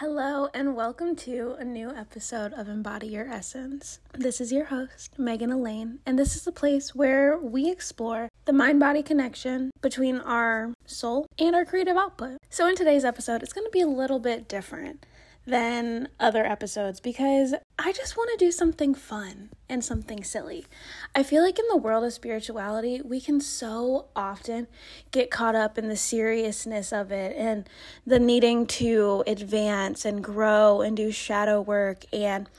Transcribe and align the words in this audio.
Hello, 0.00 0.48
and 0.54 0.74
welcome 0.74 1.14
to 1.14 1.56
a 1.58 1.64
new 1.64 1.90
episode 1.90 2.54
of 2.54 2.70
Embody 2.70 3.08
Your 3.08 3.28
Essence. 3.28 3.98
This 4.14 4.40
is 4.40 4.50
your 4.50 4.64
host, 4.64 5.18
Megan 5.18 5.52
Elaine, 5.52 5.98
and 6.06 6.18
this 6.18 6.34
is 6.34 6.46
a 6.46 6.52
place 6.52 6.94
where 6.94 7.36
we 7.36 7.70
explore 7.70 8.30
the 8.46 8.54
mind 8.54 8.80
body 8.80 9.02
connection 9.02 9.70
between 9.82 10.16
our 10.20 10.72
soul 10.86 11.26
and 11.38 11.54
our 11.54 11.66
creative 11.66 11.98
output. 11.98 12.38
So, 12.48 12.66
in 12.66 12.76
today's 12.76 13.04
episode, 13.04 13.42
it's 13.42 13.52
going 13.52 13.66
to 13.66 13.70
be 13.70 13.82
a 13.82 13.86
little 13.86 14.20
bit 14.20 14.48
different 14.48 15.04
than 15.46 16.08
other 16.18 16.46
episodes 16.46 16.98
because 16.98 17.54
I 17.82 17.92
just 17.92 18.14
want 18.14 18.28
to 18.30 18.44
do 18.44 18.52
something 18.52 18.94
fun 18.94 19.48
and 19.66 19.82
something 19.82 20.22
silly. 20.22 20.66
I 21.14 21.22
feel 21.22 21.42
like 21.42 21.58
in 21.58 21.64
the 21.70 21.78
world 21.78 22.04
of 22.04 22.12
spirituality, 22.12 23.00
we 23.02 23.22
can 23.22 23.40
so 23.40 24.08
often 24.14 24.66
get 25.12 25.30
caught 25.30 25.54
up 25.54 25.78
in 25.78 25.88
the 25.88 25.96
seriousness 25.96 26.92
of 26.92 27.10
it 27.10 27.34
and 27.38 27.66
the 28.06 28.18
needing 28.18 28.66
to 28.66 29.24
advance 29.26 30.04
and 30.04 30.22
grow 30.22 30.82
and 30.82 30.94
do 30.94 31.10
shadow 31.10 31.58
work 31.62 32.04
and 32.12 32.50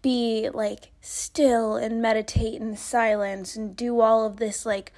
be 0.00 0.48
like 0.54 0.90
still 1.02 1.76
and 1.76 2.00
meditate 2.00 2.58
in 2.58 2.74
silence 2.74 3.54
and 3.54 3.76
do 3.76 4.00
all 4.00 4.24
of 4.24 4.38
this 4.38 4.64
like 4.64 4.90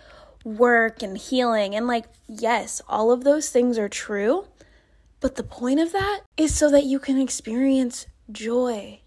work 0.45 1.03
and 1.03 1.19
healing. 1.19 1.75
And 1.75 1.89
like, 1.89 2.05
yes, 2.29 2.81
all 2.89 3.11
of 3.11 3.25
those 3.25 3.49
things 3.49 3.77
are 3.77 3.89
true. 3.89 4.47
But 5.19 5.35
the 5.35 5.43
point 5.43 5.81
of 5.81 5.91
that 5.91 6.21
is 6.37 6.55
so 6.55 6.71
that 6.71 6.85
you 6.85 7.01
can 7.01 7.21
experience 7.21 8.07
joy. 8.31 9.01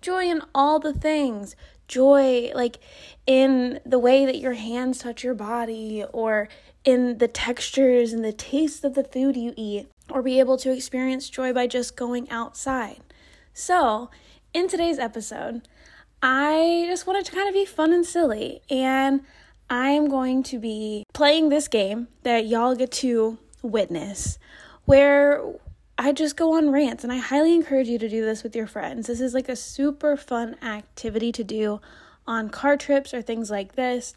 Joy 0.00 0.24
in 0.24 0.42
all 0.54 0.78
the 0.78 0.92
things. 0.92 1.56
Joy, 1.86 2.52
like 2.54 2.78
in 3.26 3.80
the 3.84 3.98
way 3.98 4.26
that 4.26 4.38
your 4.38 4.52
hands 4.52 4.98
touch 4.98 5.24
your 5.24 5.34
body, 5.34 6.04
or 6.12 6.48
in 6.84 7.18
the 7.18 7.28
textures 7.28 8.12
and 8.12 8.24
the 8.24 8.32
taste 8.32 8.84
of 8.84 8.94
the 8.94 9.04
food 9.04 9.36
you 9.36 9.54
eat, 9.56 9.88
or 10.10 10.22
be 10.22 10.38
able 10.38 10.56
to 10.58 10.72
experience 10.72 11.30
joy 11.30 11.52
by 11.52 11.66
just 11.66 11.96
going 11.96 12.30
outside. 12.30 13.00
So, 13.52 14.10
in 14.52 14.68
today's 14.68 14.98
episode, 14.98 15.66
I 16.22 16.84
just 16.88 17.06
wanted 17.06 17.24
to 17.26 17.32
kind 17.32 17.48
of 17.48 17.54
be 17.54 17.64
fun 17.64 17.92
and 17.92 18.04
silly, 18.04 18.60
and 18.68 19.22
I'm 19.70 20.08
going 20.08 20.42
to 20.44 20.58
be 20.58 21.04
playing 21.12 21.48
this 21.48 21.68
game 21.68 22.08
that 22.22 22.46
y'all 22.46 22.74
get 22.74 22.90
to 22.92 23.38
witness 23.62 24.38
where 24.88 25.42
I 26.00 26.12
just 26.12 26.36
go 26.36 26.56
on 26.56 26.70
rants, 26.70 27.02
and 27.02 27.12
I 27.12 27.16
highly 27.16 27.52
encourage 27.52 27.88
you 27.88 27.98
to 27.98 28.08
do 28.08 28.24
this 28.24 28.44
with 28.44 28.54
your 28.54 28.68
friends. 28.68 29.08
This 29.08 29.20
is 29.20 29.34
like 29.34 29.48
a 29.48 29.56
super 29.56 30.16
fun 30.16 30.54
activity 30.62 31.32
to 31.32 31.42
do 31.42 31.80
on 32.24 32.50
car 32.50 32.76
trips 32.76 33.12
or 33.12 33.20
things 33.20 33.50
like 33.50 33.74
this. 33.74 34.14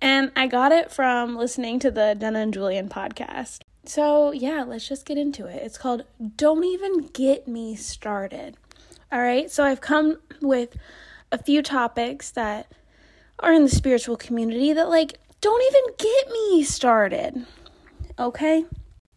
And 0.00 0.32
I 0.34 0.48
got 0.48 0.72
it 0.72 0.90
from 0.90 1.36
listening 1.36 1.78
to 1.80 1.92
the 1.92 2.16
Dana 2.18 2.40
and 2.40 2.52
Julian 2.52 2.88
podcast. 2.88 3.60
So, 3.84 4.32
yeah, 4.32 4.64
let's 4.64 4.88
just 4.88 5.06
get 5.06 5.16
into 5.16 5.46
it. 5.46 5.62
It's 5.62 5.78
called 5.78 6.04
Don't 6.36 6.64
Even 6.64 7.06
Get 7.12 7.46
Me 7.46 7.76
Started. 7.76 8.56
All 9.12 9.20
right, 9.20 9.50
so 9.50 9.62
I've 9.62 9.80
come 9.80 10.18
with 10.40 10.76
a 11.30 11.38
few 11.38 11.62
topics 11.62 12.30
that 12.32 12.72
are 13.38 13.52
in 13.52 13.64
the 13.64 13.70
spiritual 13.70 14.16
community 14.16 14.72
that, 14.72 14.88
like, 14.88 15.18
don't 15.40 15.62
even 15.62 15.94
get 15.98 16.32
me 16.32 16.64
started. 16.64 17.46
Okay? 18.18 18.64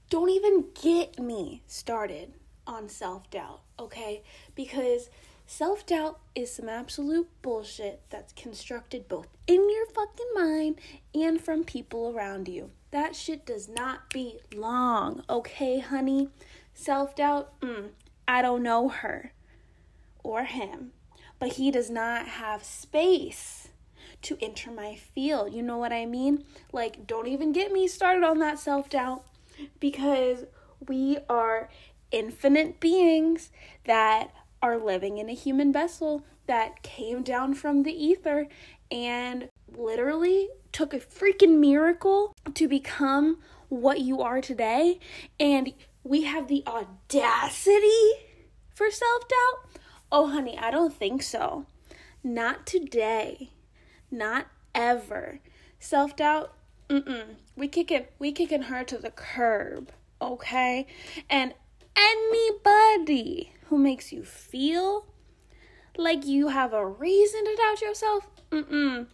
Don't 0.10 0.30
even 0.30 0.66
get 0.82 1.20
me 1.20 1.62
started 1.68 2.34
on 2.68 2.90
self 2.90 3.30
doubt, 3.30 3.62
okay? 3.80 4.24
Because 4.54 5.10
self 5.48 5.86
doubt 5.86 6.20
is 6.36 6.54
some 6.54 6.70
absolute 6.70 7.28
bullshit 7.42 8.02
that's 8.10 8.34
constructed 8.34 9.08
both 9.08 9.28
in 9.48 9.70
your 9.70 9.86
fucking 9.88 10.32
mind 10.34 10.80
and 11.14 11.42
from 11.42 11.64
people 11.64 12.14
around 12.16 12.48
you. 12.48 12.72
That 12.92 13.16
shit 13.16 13.46
does 13.46 13.68
not 13.68 14.10
be 14.12 14.40
long, 14.54 15.24
okay, 15.30 15.80
honey? 15.80 16.30
Self 16.74 17.16
doubt, 17.16 17.60
mm, 17.62 17.90
I 18.28 18.42
don't 18.42 18.64
know 18.64 18.90
her 18.90 19.32
or 20.24 20.44
him, 20.44 20.92
but 21.40 21.54
he 21.54 21.72
does 21.72 21.90
not 21.90 22.28
have 22.28 22.64
space 22.64 23.70
to 24.24 24.38
enter 24.42 24.72
my 24.72 24.96
field. 24.96 25.54
You 25.54 25.62
know 25.62 25.78
what 25.78 25.94
I 25.94 26.06
mean? 26.06 26.44
Like, 26.72 27.06
don't 27.08 27.28
even 27.28 27.52
get 27.52 27.72
me 27.72 27.88
started 27.88 28.24
on 28.24 28.40
that 28.40 28.60
self 28.60 28.90
doubt 28.90 29.24
because 29.80 30.46
we 30.88 31.18
are 31.30 31.70
infinite 32.12 32.80
beings 32.80 33.50
that 33.86 34.34
are 34.62 34.78
living 34.78 35.18
in 35.18 35.30
a 35.30 35.34
human 35.34 35.72
vessel 35.72 36.26
that 36.48 36.84
came 36.84 37.24
down 37.24 37.54
from 37.54 37.84
the 37.84 37.92
ether 37.92 38.48
and 38.92 39.50
literally 39.76 40.50
took 40.72 40.94
a 40.94 41.00
freaking 41.00 41.60
miracle 41.60 42.36
to 42.54 42.68
become 42.68 43.40
what 43.70 44.02
you 44.02 44.22
are 44.22 44.42
today. 44.42 45.00
And 45.40 45.74
we 46.04 46.24
have 46.24 46.48
the 46.48 46.64
audacity 46.68 48.12
for 48.74 48.92
self 48.92 49.28
doubt. 49.28 49.80
Oh, 50.12 50.28
honey, 50.28 50.58
I 50.58 50.72
don't 50.72 50.94
think 50.94 51.24
so. 51.24 51.66
Not 52.24 52.66
today. 52.66 53.52
Not 54.12 54.48
ever. 54.74 55.40
Self 55.80 56.16
doubt 56.16 56.54
Mm-mm. 56.90 57.36
We 57.56 57.68
kicking 57.68 58.06
we 58.20 58.32
kicking 58.32 58.64
her 58.64 58.84
to 58.84 58.98
the 58.98 59.12
curb, 59.12 59.92
okay? 60.22 60.88
And 61.30 61.54
anybody 61.96 63.54
who 63.68 63.78
makes 63.78 64.12
you 64.12 64.24
feel 64.24 65.08
like 65.98 66.26
you 66.26 66.50
have 66.50 66.74
a 66.74 66.86
reason 66.86 67.46
to 67.46 67.56
doubt 67.56 67.82
yourself, 67.82 68.28
mm-mm. 68.52 69.08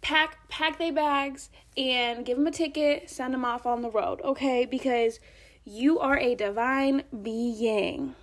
Pack 0.00 0.48
pack 0.48 0.78
their 0.78 0.92
bags 0.92 1.50
and 1.76 2.24
give 2.24 2.38
them 2.38 2.46
a 2.46 2.50
ticket, 2.50 3.10
send 3.10 3.34
them 3.34 3.44
off 3.44 3.66
on 3.66 3.82
the 3.82 3.90
road, 3.90 4.20
okay? 4.22 4.64
Because 4.64 5.20
you 5.64 5.98
are 5.98 6.18
a 6.18 6.34
divine 6.34 7.04
being. 7.22 8.14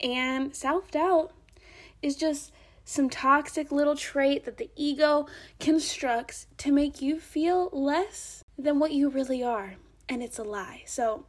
And 0.00 0.54
self-doubt 0.54 1.32
is 2.02 2.16
just 2.16 2.52
some 2.86 3.10
toxic 3.10 3.70
little 3.70 3.96
trait 3.96 4.44
that 4.44 4.56
the 4.56 4.70
ego 4.76 5.26
constructs 5.60 6.46
to 6.56 6.72
make 6.72 7.02
you 7.02 7.20
feel 7.20 7.68
less 7.72 8.42
than 8.56 8.78
what 8.78 8.92
you 8.92 9.10
really 9.10 9.42
are. 9.42 9.74
And 10.08 10.22
it's 10.22 10.38
a 10.38 10.44
lie. 10.44 10.84
So. 10.86 11.26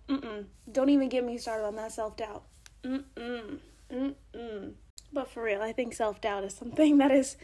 Don't 0.72 0.90
even 0.90 1.09
get 1.09 1.25
me 1.25 1.38
started 1.38 1.66
on 1.66 1.75
that 1.75 1.91
self 1.91 2.16
doubt. 2.16 2.44
Mm-mm. 2.84 3.57
Mm-mm. 3.91 4.73
But 5.12 5.31
for 5.31 5.44
real, 5.44 5.62
I 5.62 5.73
think 5.73 5.94
self 5.94 6.22
doubt 6.22 6.44
is 6.44 6.53
something 6.53 7.00
that 7.00 7.12
is 7.12 7.38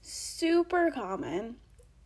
super 0.00 0.90
common 0.90 1.56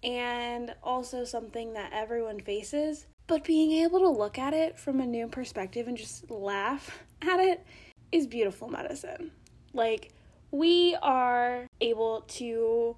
and 0.03 0.75
also 0.83 1.25
something 1.25 1.75
that 1.75 1.93
everyone 1.93 2.41
faces. 2.41 3.07
But 3.27 3.45
being 3.45 3.73
able 3.85 4.01
to 4.01 4.09
look 4.09 4.39
at 4.39 4.53
it 4.53 4.79
from 4.79 5.01
a 5.01 5.07
new 5.07 5.29
perspective 5.29 5.87
and 5.87 5.97
just 5.97 6.31
laugh 6.31 7.05
at 7.23 7.39
it 7.39 7.65
is 8.13 8.27
beautiful 8.27 8.69
medicine. 8.69 9.31
Like, 9.73 10.13
we 10.55 10.97
are 11.03 11.67
able 11.81 12.21
to 12.29 12.97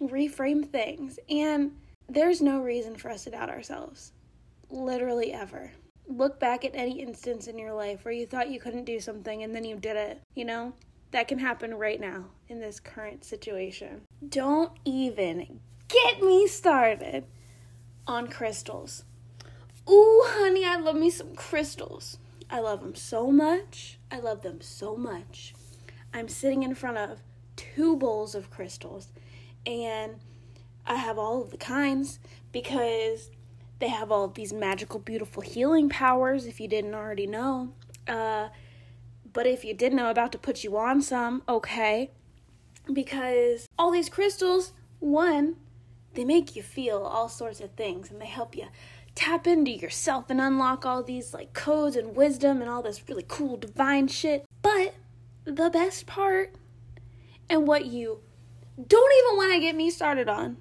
reframe 0.00 0.68
things. 0.68 1.20
And 1.30 1.76
there's 2.08 2.42
no 2.42 2.60
reason 2.60 2.96
for 2.96 3.10
us 3.10 3.24
to 3.24 3.30
doubt 3.30 3.48
ourselves. 3.48 4.12
Literally 4.70 5.32
ever. 5.32 5.70
Look 6.08 6.40
back 6.40 6.64
at 6.64 6.74
any 6.74 7.00
instance 7.00 7.46
in 7.46 7.58
your 7.58 7.72
life 7.72 8.04
where 8.04 8.12
you 8.12 8.26
thought 8.26 8.50
you 8.50 8.58
couldn't 8.58 8.84
do 8.84 8.98
something 8.98 9.44
and 9.44 9.54
then 9.54 9.64
you 9.64 9.76
did 9.76 9.96
it, 9.96 10.20
you 10.34 10.44
know? 10.44 10.72
That 11.12 11.28
can 11.28 11.38
happen 11.38 11.74
right 11.74 12.00
now 12.00 12.24
in 12.48 12.58
this 12.58 12.80
current 12.80 13.24
situation. 13.24 14.02
Don't 14.28 14.72
even 14.84 15.60
get 15.88 16.20
me 16.20 16.48
started 16.48 17.24
on 18.08 18.26
crystals. 18.26 19.04
Ooh, 19.88 20.24
honey, 20.26 20.64
I 20.64 20.76
love 20.76 20.96
me 20.96 21.10
some 21.10 21.36
crystals. 21.36 22.18
I 22.50 22.58
love 22.58 22.80
them 22.80 22.96
so 22.96 23.30
much. 23.30 23.98
I 24.10 24.18
love 24.18 24.42
them 24.42 24.60
so 24.60 24.96
much. 24.96 25.54
I'm 26.16 26.28
sitting 26.28 26.62
in 26.62 26.74
front 26.74 26.96
of 26.96 27.20
two 27.56 27.94
bowls 27.96 28.34
of 28.34 28.50
crystals 28.50 29.08
and 29.66 30.14
I 30.86 30.94
have 30.94 31.18
all 31.18 31.42
of 31.42 31.50
the 31.50 31.58
kinds 31.58 32.20
because 32.52 33.30
they 33.80 33.88
have 33.88 34.10
all 34.10 34.24
of 34.24 34.32
these 34.32 34.50
magical, 34.50 34.98
beautiful 34.98 35.42
healing 35.42 35.90
powers 35.90 36.46
if 36.46 36.58
you 36.58 36.68
didn't 36.68 36.94
already 36.94 37.26
know. 37.26 37.74
Uh, 38.08 38.48
but 39.30 39.46
if 39.46 39.62
you 39.62 39.74
didn't 39.74 39.96
know, 39.98 40.08
about 40.08 40.32
to 40.32 40.38
put 40.38 40.64
you 40.64 40.78
on 40.78 41.02
some, 41.02 41.42
okay. 41.46 42.10
Because 42.90 43.66
all 43.78 43.90
these 43.90 44.08
crystals, 44.08 44.72
one, 45.00 45.56
they 46.14 46.24
make 46.24 46.56
you 46.56 46.62
feel 46.62 47.02
all 47.02 47.28
sorts 47.28 47.60
of 47.60 47.72
things 47.72 48.10
and 48.10 48.22
they 48.22 48.26
help 48.26 48.56
you 48.56 48.68
tap 49.14 49.46
into 49.46 49.70
yourself 49.70 50.30
and 50.30 50.40
unlock 50.40 50.86
all 50.86 51.02
these 51.02 51.34
like 51.34 51.52
codes 51.52 51.94
and 51.94 52.16
wisdom 52.16 52.62
and 52.62 52.70
all 52.70 52.80
this 52.80 53.06
really 53.06 53.24
cool 53.28 53.58
divine 53.58 54.08
shit. 54.08 54.46
But 54.62 54.94
the 55.46 55.70
best 55.70 56.06
part 56.06 56.52
and 57.48 57.66
what 57.66 57.86
you 57.86 58.18
don't 58.88 59.12
even 59.24 59.36
want 59.36 59.52
to 59.52 59.60
get 59.60 59.76
me 59.76 59.90
started 59.90 60.28
on 60.28 60.56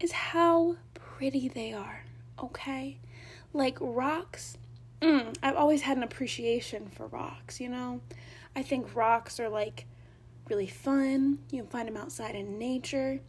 is 0.00 0.12
how 0.12 0.76
pretty 0.94 1.46
they 1.46 1.72
are, 1.72 2.04
okay? 2.42 2.98
Like 3.52 3.76
rocks, 3.80 4.56
mm, 5.02 5.36
I've 5.42 5.56
always 5.56 5.82
had 5.82 5.98
an 5.98 6.02
appreciation 6.02 6.88
for 6.88 7.06
rocks, 7.06 7.60
you 7.60 7.68
know? 7.68 8.00
I 8.56 8.62
think 8.62 8.96
rocks 8.96 9.38
are 9.38 9.50
like 9.50 9.86
really 10.48 10.66
fun. 10.66 11.38
You 11.50 11.62
can 11.62 11.70
find 11.70 11.86
them 11.86 11.96
outside 11.96 12.34
in 12.34 12.58
nature. 12.58 13.20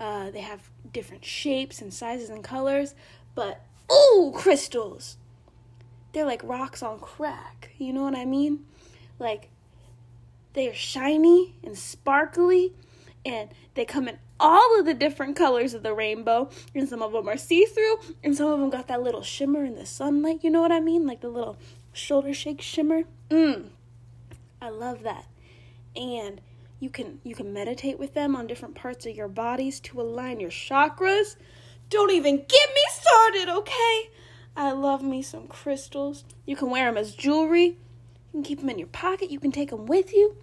Uh, 0.00 0.30
they 0.30 0.40
have 0.40 0.70
different 0.90 1.24
shapes 1.24 1.82
and 1.82 1.92
sizes 1.92 2.30
and 2.30 2.42
colors, 2.42 2.94
but 3.34 3.64
ooh, 3.92 4.32
crystals! 4.34 5.18
They're 6.12 6.24
like 6.24 6.42
rocks 6.42 6.82
on 6.82 6.98
crack, 6.98 7.72
you 7.78 7.92
know 7.92 8.02
what 8.02 8.14
I 8.14 8.24
mean? 8.24 8.64
Like 9.18 9.50
They 10.54 10.68
are 10.68 10.74
shiny 10.74 11.54
and 11.62 11.76
sparkly, 11.76 12.72
and 13.24 13.50
they 13.74 13.84
come 13.84 14.08
in 14.08 14.18
all 14.40 14.78
of 14.78 14.86
the 14.86 14.94
different 14.94 15.36
colors 15.36 15.74
of 15.74 15.82
the 15.82 15.94
rainbow. 15.94 16.50
And 16.74 16.88
some 16.88 17.02
of 17.02 17.12
them 17.12 17.28
are 17.28 17.36
see 17.36 17.64
through, 17.64 17.98
and 18.22 18.36
some 18.36 18.48
of 18.48 18.58
them 18.58 18.70
got 18.70 18.88
that 18.88 19.02
little 19.02 19.22
shimmer 19.22 19.64
in 19.64 19.76
the 19.76 19.86
sunlight. 19.86 20.40
You 20.42 20.50
know 20.50 20.60
what 20.60 20.72
I 20.72 20.80
mean? 20.80 21.06
Like 21.06 21.20
the 21.20 21.28
little 21.28 21.58
shoulder 21.92 22.32
shake 22.34 22.60
shimmer. 22.60 23.02
Mmm. 23.30 23.68
I 24.60 24.70
love 24.70 25.02
that. 25.02 25.26
And 25.94 26.40
you 26.80 26.90
can 26.90 27.20
you 27.24 27.34
can 27.34 27.52
meditate 27.52 27.98
with 27.98 28.14
them 28.14 28.36
on 28.36 28.46
different 28.46 28.74
parts 28.74 29.06
of 29.06 29.16
your 29.16 29.28
bodies 29.28 29.80
to 29.80 30.00
align 30.00 30.40
your 30.40 30.50
chakras. 30.50 31.36
Don't 31.90 32.12
even 32.12 32.36
get 32.36 32.48
me 32.74 32.82
started, 32.90 33.48
okay? 33.48 34.10
I 34.56 34.72
love 34.72 35.02
me 35.02 35.22
some 35.22 35.46
crystals. 35.46 36.24
You 36.44 36.56
can 36.56 36.70
wear 36.70 36.86
them 36.86 36.96
as 36.98 37.14
jewelry. 37.14 37.78
Can 38.38 38.44
keep 38.44 38.60
them 38.60 38.70
in 38.70 38.78
your 38.78 38.86
pocket. 38.86 39.32
You 39.32 39.40
can 39.40 39.50
take 39.50 39.70
them 39.70 39.86
with 39.86 40.12
you. 40.12 40.36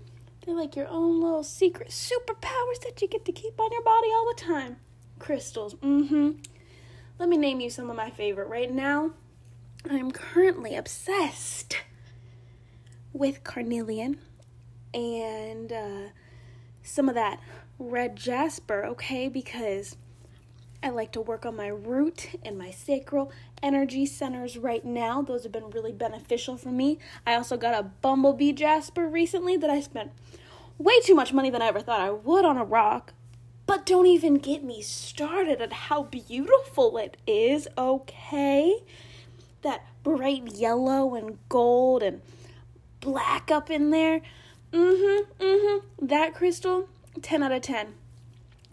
They're 0.46 0.54
like 0.54 0.76
your 0.76 0.90
own 0.90 1.22
little 1.22 1.46
secret 1.46 1.92
superpowers 1.92 2.82
that 2.84 3.02
you 3.02 3.08
get 3.08 3.24
to 3.24 3.32
keep 3.32 3.58
on 3.58 3.72
your 3.72 3.84
body 3.84 4.10
all 4.14 4.28
the 4.28 4.42
time. 4.42 4.76
Crystals. 5.18 5.76
Mm-hmm. 5.76 6.32
Let 7.20 7.30
me 7.30 7.38
name 7.38 7.62
you 7.62 7.70
some 7.70 7.90
of 7.90 7.96
my 7.96 8.10
favorite. 8.10 8.50
Right 8.50 8.70
now, 8.70 9.12
I'm 9.90 10.12
currently 10.12 10.76
obsessed 10.76 11.78
with 13.14 13.46
carnelian 13.46 14.20
and 14.94 15.72
uh, 15.72 16.10
some 16.84 17.08
of 17.08 17.16
that 17.16 17.40
red 17.80 18.18
jasper, 18.18 18.84
okay? 18.88 19.30
Because 19.30 19.96
I 20.86 20.90
like 20.90 21.12
to 21.14 21.22
work 21.22 21.48
on 21.48 21.56
my 21.56 21.70
root 21.70 22.40
and 22.44 22.60
my 22.60 22.70
sacral 22.70 23.32
energy 23.64 24.06
centers 24.06 24.56
right 24.56 24.86
now. 24.86 25.24
Those 25.24 25.42
have 25.42 25.52
been 25.52 25.72
really 25.72 25.92
beneficial 25.92 26.58
for 26.58 26.70
me. 26.70 27.00
I 27.26 27.34
also 27.34 27.58
got 27.58 27.74
a 27.74 27.82
bumblebee 27.82 28.52
jasper 28.52 29.08
recently 29.08 29.58
that 29.58 29.70
I 29.72 29.82
spent 29.82 30.12
way 30.78 31.00
too 31.00 31.16
much 31.16 31.34
money 31.34 31.50
than 31.50 31.64
I 31.64 31.70
ever 31.70 31.82
thought 31.82 32.02
I 32.02 32.12
would 32.12 32.46
on 32.46 32.58
a 32.58 32.64
rock. 32.64 33.14
But 33.66 33.88
don't 33.88 34.06
even 34.06 34.36
get 34.36 34.64
me 34.64 34.84
started 34.84 35.60
at 35.60 35.74
how 35.74 36.04
beautiful 36.04 37.00
it 37.00 37.18
is, 37.26 37.68
okay? 37.76 38.84
That 39.64 39.88
bright 40.04 40.52
yellow 40.54 41.16
and 41.16 41.40
gold 41.50 42.04
and 42.04 42.22
black 43.00 43.50
up 43.50 43.72
in 43.72 43.90
there. 43.90 44.22
Mm 44.72 45.00
hmm, 45.00 45.44
mm 45.44 45.82
hmm. 46.00 46.06
That 46.06 46.36
crystal, 46.36 46.90
10 47.24 47.42
out 47.42 47.52
of 47.52 47.64
10. 47.64 47.96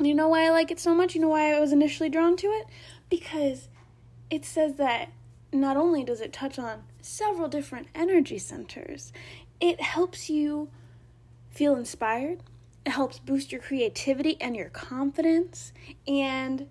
And 0.03 0.09
you 0.09 0.17
know 0.17 0.27
why 0.27 0.45
I 0.45 0.51
like 0.51 0.73
it 0.73 0.81
so 0.81 0.97
much? 0.97 1.15
You 1.15 1.21
know 1.21 1.29
why 1.29 1.55
I 1.55 1.61
was 1.61 1.71
initially 1.71 2.09
drawn 2.09 2.37
to 2.39 2.49
it? 2.49 2.67
Because 3.09 3.69
it 4.31 4.45
says 4.45 4.75
that 4.75 5.13
not 5.53 5.77
only 5.77 6.03
does 6.03 6.21
it 6.21 6.33
touch 6.33 6.59
on 6.59 6.83
several 7.01 7.47
different 7.47 7.87
energy 7.95 8.37
centers, 8.37 9.13
it 9.61 9.81
helps 9.81 10.29
you 10.29 10.71
feel 11.51 11.77
inspired. 11.77 12.41
It 12.85 12.91
helps 12.91 13.21
boost 13.21 13.53
your 13.53 13.61
creativity 13.61 14.37
and 14.41 14.57
your 14.57 14.71
confidence. 14.71 15.73
And 16.09 16.67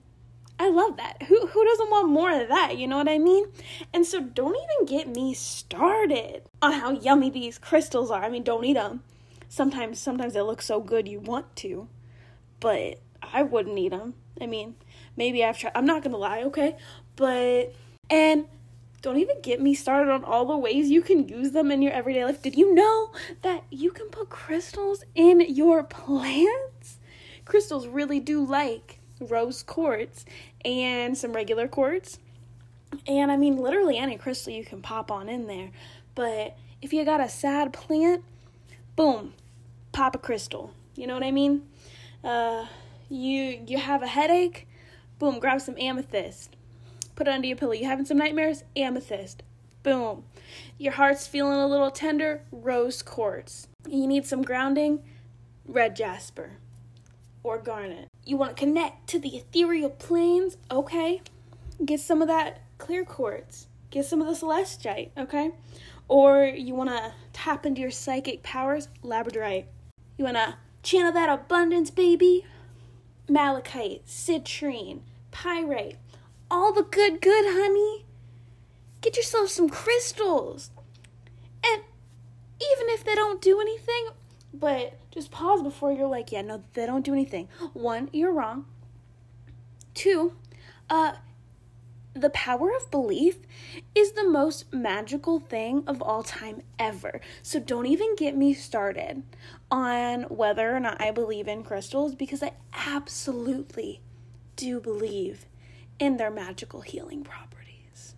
I 0.59 0.67
love 0.67 0.97
that. 0.97 1.23
Who 1.29 1.47
who 1.47 1.63
doesn't 1.63 1.89
want 1.89 2.09
more 2.09 2.31
of 2.31 2.49
that? 2.49 2.77
You 2.77 2.85
know 2.85 2.97
what 2.97 3.07
I 3.07 3.17
mean? 3.17 3.45
And 3.93 4.05
so 4.05 4.19
don't 4.19 4.57
even 4.57 4.85
get 4.85 5.07
me 5.07 5.33
started 5.33 6.43
on 6.61 6.73
how 6.73 6.91
yummy 6.91 7.29
these 7.29 7.57
crystals 7.57 8.11
are. 8.11 8.25
I 8.25 8.29
mean, 8.29 8.43
don't 8.43 8.65
eat 8.65 8.73
them. 8.73 9.03
Sometimes 9.47 9.99
sometimes 9.99 10.33
they 10.33 10.41
look 10.41 10.61
so 10.61 10.81
good 10.81 11.07
you 11.07 11.21
want 11.21 11.55
to, 11.55 11.87
but 12.59 12.99
I 13.21 13.44
wouldn't 13.44 13.77
eat 13.77 13.89
them. 13.89 14.13
I 14.39 14.47
mean, 14.47 14.75
maybe 15.15 15.44
I've 15.44 15.57
tried. 15.57 15.73
I'm 15.75 15.85
not 15.85 16.03
gonna 16.03 16.18
lie, 16.18 16.44
okay? 16.44 16.77
But 17.15 17.73
and 18.09 18.45
don't 19.01 19.18
even 19.18 19.41
get 19.41 19.59
me 19.59 19.73
started 19.73 20.12
on 20.12 20.23
all 20.23 20.45
the 20.45 20.57
ways 20.57 20.89
you 20.89 21.01
can 21.01 21.27
use 21.27 21.51
them 21.51 21.71
in 21.71 21.81
your 21.81 21.91
everyday 21.91 22.23
life. 22.23 22.41
Did 22.41 22.56
you 22.56 22.73
know 22.73 23.12
that 23.41 23.63
you 23.71 23.91
can 23.91 24.07
put 24.09 24.29
crystals 24.29 25.03
in 25.15 25.41
your 25.41 25.83
plants? 25.83 27.00
Crystals 27.45 27.88
really 27.88 28.19
do 28.19 28.45
like 28.45 29.00
rose 29.19 29.63
quartz 29.63 30.25
and 30.63 31.17
some 31.17 31.33
regular 31.33 31.67
quartz. 31.67 32.19
And 33.07 33.31
I 33.31 33.38
mean, 33.38 33.57
literally 33.57 33.97
any 33.97 34.17
crystal 34.17 34.53
you 34.53 34.65
can 34.65 34.81
pop 34.81 35.12
on 35.12 35.29
in 35.29 35.47
there. 35.47 35.71
But 36.13 36.57
if 36.81 36.94
you 36.94 37.03
got 37.06 37.21
a 37.21 37.29
sad 37.29 37.74
plant, 37.74 38.24
boom, 38.95 39.33
pop 39.91 40.15
a 40.15 40.19
crystal. 40.19 40.74
You 40.95 41.07
know 41.07 41.13
what 41.13 41.24
I 41.24 41.31
mean? 41.31 41.67
Uh, 42.24 42.67
you 43.11 43.63
you 43.67 43.77
have 43.77 44.01
a 44.01 44.07
headache, 44.07 44.67
boom, 45.19 45.39
grab 45.39 45.61
some 45.61 45.77
amethyst. 45.77 46.55
Put 47.15 47.27
it 47.27 47.31
under 47.31 47.47
your 47.47 47.57
pillow. 47.57 47.73
You 47.73 47.85
having 47.85 48.05
some 48.05 48.17
nightmares? 48.17 48.63
Amethyst. 48.75 49.43
Boom. 49.83 50.23
Your 50.77 50.93
heart's 50.93 51.27
feeling 51.27 51.59
a 51.59 51.67
little 51.67 51.91
tender? 51.91 52.43
Rose 52.51 53.01
quartz. 53.01 53.67
You 53.87 54.07
need 54.07 54.25
some 54.25 54.41
grounding? 54.41 55.03
Red 55.67 55.95
jasper 55.95 56.53
or 57.43 57.57
garnet. 57.57 58.07
You 58.25 58.37
want 58.37 58.55
to 58.55 58.63
connect 58.63 59.07
to 59.09 59.19
the 59.19 59.35
ethereal 59.35 59.89
planes? 59.89 60.57
Okay. 60.69 61.21
Get 61.83 61.99
some 61.99 62.21
of 62.21 62.27
that 62.27 62.61
clear 62.77 63.03
quartz. 63.03 63.67
Get 63.89 64.05
some 64.05 64.21
of 64.21 64.27
the 64.27 64.33
celestite, 64.33 65.09
okay? 65.17 65.51
Or 66.07 66.45
you 66.45 66.75
want 66.75 66.89
to 66.91 67.13
tap 67.33 67.65
into 67.65 67.81
your 67.81 67.91
psychic 67.91 68.43
powers? 68.43 68.87
Labradorite. 69.03 69.65
You 70.17 70.25
want 70.25 70.37
to 70.37 70.55
channel 70.83 71.11
that 71.11 71.29
abundance, 71.29 71.89
baby? 71.89 72.45
Malachite, 73.31 74.05
citrine, 74.05 75.01
pyrite, 75.31 75.97
all 76.49 76.73
the 76.73 76.83
good, 76.83 77.21
good, 77.21 77.45
honey. 77.47 78.05
Get 79.01 79.17
yourself 79.17 79.49
some 79.49 79.69
crystals. 79.69 80.69
And 81.65 81.81
even 82.59 82.87
if 82.89 83.03
they 83.03 83.15
don't 83.15 83.41
do 83.41 83.59
anything, 83.59 84.09
but 84.53 84.97
just 85.11 85.31
pause 85.31 85.63
before 85.63 85.91
you're 85.91 86.07
like, 86.07 86.31
yeah, 86.31 86.41
no, 86.41 86.63
they 86.73 86.85
don't 86.85 87.05
do 87.05 87.13
anything. 87.13 87.47
One, 87.73 88.09
you're 88.11 88.33
wrong. 88.33 88.65
Two, 89.93 90.33
uh, 90.89 91.13
the 92.13 92.29
power 92.31 92.75
of 92.75 92.91
belief 92.91 93.37
is 93.95 94.11
the 94.13 94.27
most 94.27 94.71
magical 94.73 95.39
thing 95.39 95.83
of 95.87 96.01
all 96.01 96.23
time 96.23 96.61
ever. 96.77 97.21
So 97.41 97.59
don't 97.59 97.85
even 97.85 98.15
get 98.15 98.35
me 98.35 98.53
started 98.53 99.23
on 99.69 100.23
whether 100.23 100.75
or 100.75 100.79
not 100.79 101.01
I 101.01 101.11
believe 101.11 101.47
in 101.47 101.63
crystals 101.63 102.15
because 102.15 102.43
I 102.43 102.53
absolutely 102.73 104.01
do 104.55 104.79
believe 104.79 105.45
in 105.99 106.17
their 106.17 106.31
magical 106.31 106.81
healing 106.81 107.23
properties. 107.23 108.15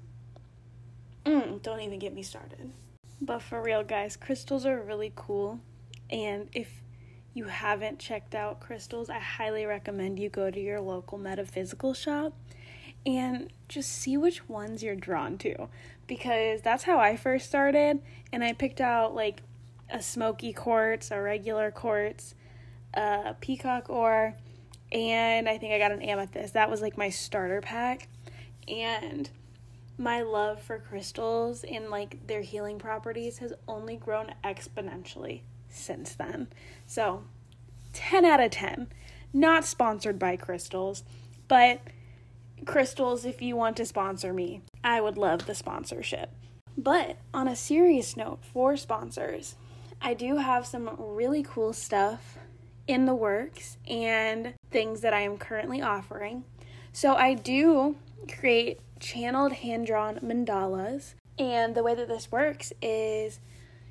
Mm, 1.26 1.62
don't 1.62 1.82
even 1.82 2.00
get 2.00 2.14
me 2.14 2.24
started. 2.24 2.72
But 3.22 3.42
for 3.42 3.62
real, 3.62 3.84
guys, 3.84 4.18
crystals 4.18 4.66
are 4.66 4.82
really 4.82 5.14
cool. 5.16 5.60
And 6.10 6.50
if 6.54 6.82
you 7.34 7.46
haven't 7.46 8.00
checked 8.00 8.36
out 8.36 8.60
crystals, 8.60 9.10
I 9.10 9.20
highly 9.20 9.66
recommend 9.66 10.20
you 10.20 10.30
go 10.30 10.52
to 10.52 10.60
your 10.60 10.82
local 10.82 11.18
metaphysical 11.18 11.94
shop 11.94 12.34
and 13.06 13.52
just 13.68 13.92
see 13.92 14.18
which 14.18 14.48
ones 14.48 14.84
you're 14.84 14.96
drawn 14.96 15.38
to 15.40 15.68
because 16.08 16.62
that's 16.62 16.84
how 16.84 17.00
I 17.00 17.16
first 17.16 17.48
started 17.48 18.02
and 18.32 18.44
I 18.44 18.54
picked 18.54 18.82
out 18.82 19.16
like 19.16 19.42
a 19.90 20.02
smoky 20.02 20.54
quartz, 20.54 21.12
a 21.12 21.22
regular 21.22 21.72
quartz, 21.72 22.36
a 22.94 23.36
peacock 23.40 23.90
ore, 23.90 24.36
and 24.92 25.50
I 25.50 25.58
think 25.58 25.74
I 25.74 25.80
got 25.80 25.92
an 25.92 26.02
amethyst. 26.02 26.54
That 26.54 26.70
was 26.70 26.82
like 26.82 26.98
my 26.98 27.10
starter 27.10 27.62
pack. 27.62 28.08
And 28.68 29.30
my 29.98 30.22
love 30.22 30.62
for 30.62 30.80
crystals 30.80 31.64
and 31.64 31.90
like 31.90 32.28
their 32.28 32.42
healing 32.42 32.80
properties 32.80 33.40
has 33.40 33.54
only 33.68 33.96
grown 33.96 34.34
exponentially 34.44 35.42
since 35.70 36.14
then. 36.14 36.48
So, 36.86 37.24
10 37.94 38.26
out 38.26 38.40
of 38.40 38.52
10. 38.52 38.88
Not 39.34 39.66
sponsored 39.66 40.20
by 40.20 40.36
crystals, 40.38 41.04
but 41.48 41.82
crystals 42.66 43.26
if 43.26 43.42
you 43.42 43.56
want 43.56 43.78
to 43.78 43.86
sponsor 43.86 44.34
me. 44.34 44.62
I 44.84 45.02
would 45.02 45.18
love 45.18 45.46
the 45.46 45.56
sponsorship. 45.56 46.30
But 46.78 47.18
on 47.34 47.48
a 47.48 47.56
serious 47.56 48.18
note 48.18 48.40
for 48.44 48.76
sponsors, 48.78 49.56
I 50.02 50.14
do 50.14 50.38
have 50.38 50.66
some 50.66 50.96
really 50.98 51.44
cool 51.44 51.74
stuff 51.74 52.38
in 52.88 53.06
the 53.06 53.16
works 53.16 53.78
and 53.88 54.54
things 54.72 55.02
that 55.02 55.14
I 55.14 55.22
am 55.22 55.38
currently 55.38 55.82
offering. 55.82 56.44
So 56.92 57.16
I 57.16 57.34
do 57.36 57.98
create 58.28 58.80
channeled 59.00 59.54
hand 59.54 59.88
drawn 59.88 60.18
mandalas. 60.20 61.14
And 61.38 61.76
the 61.76 61.84
way 61.84 61.96
that 61.96 62.08
this 62.08 62.32
works 62.32 62.74
is 62.82 63.40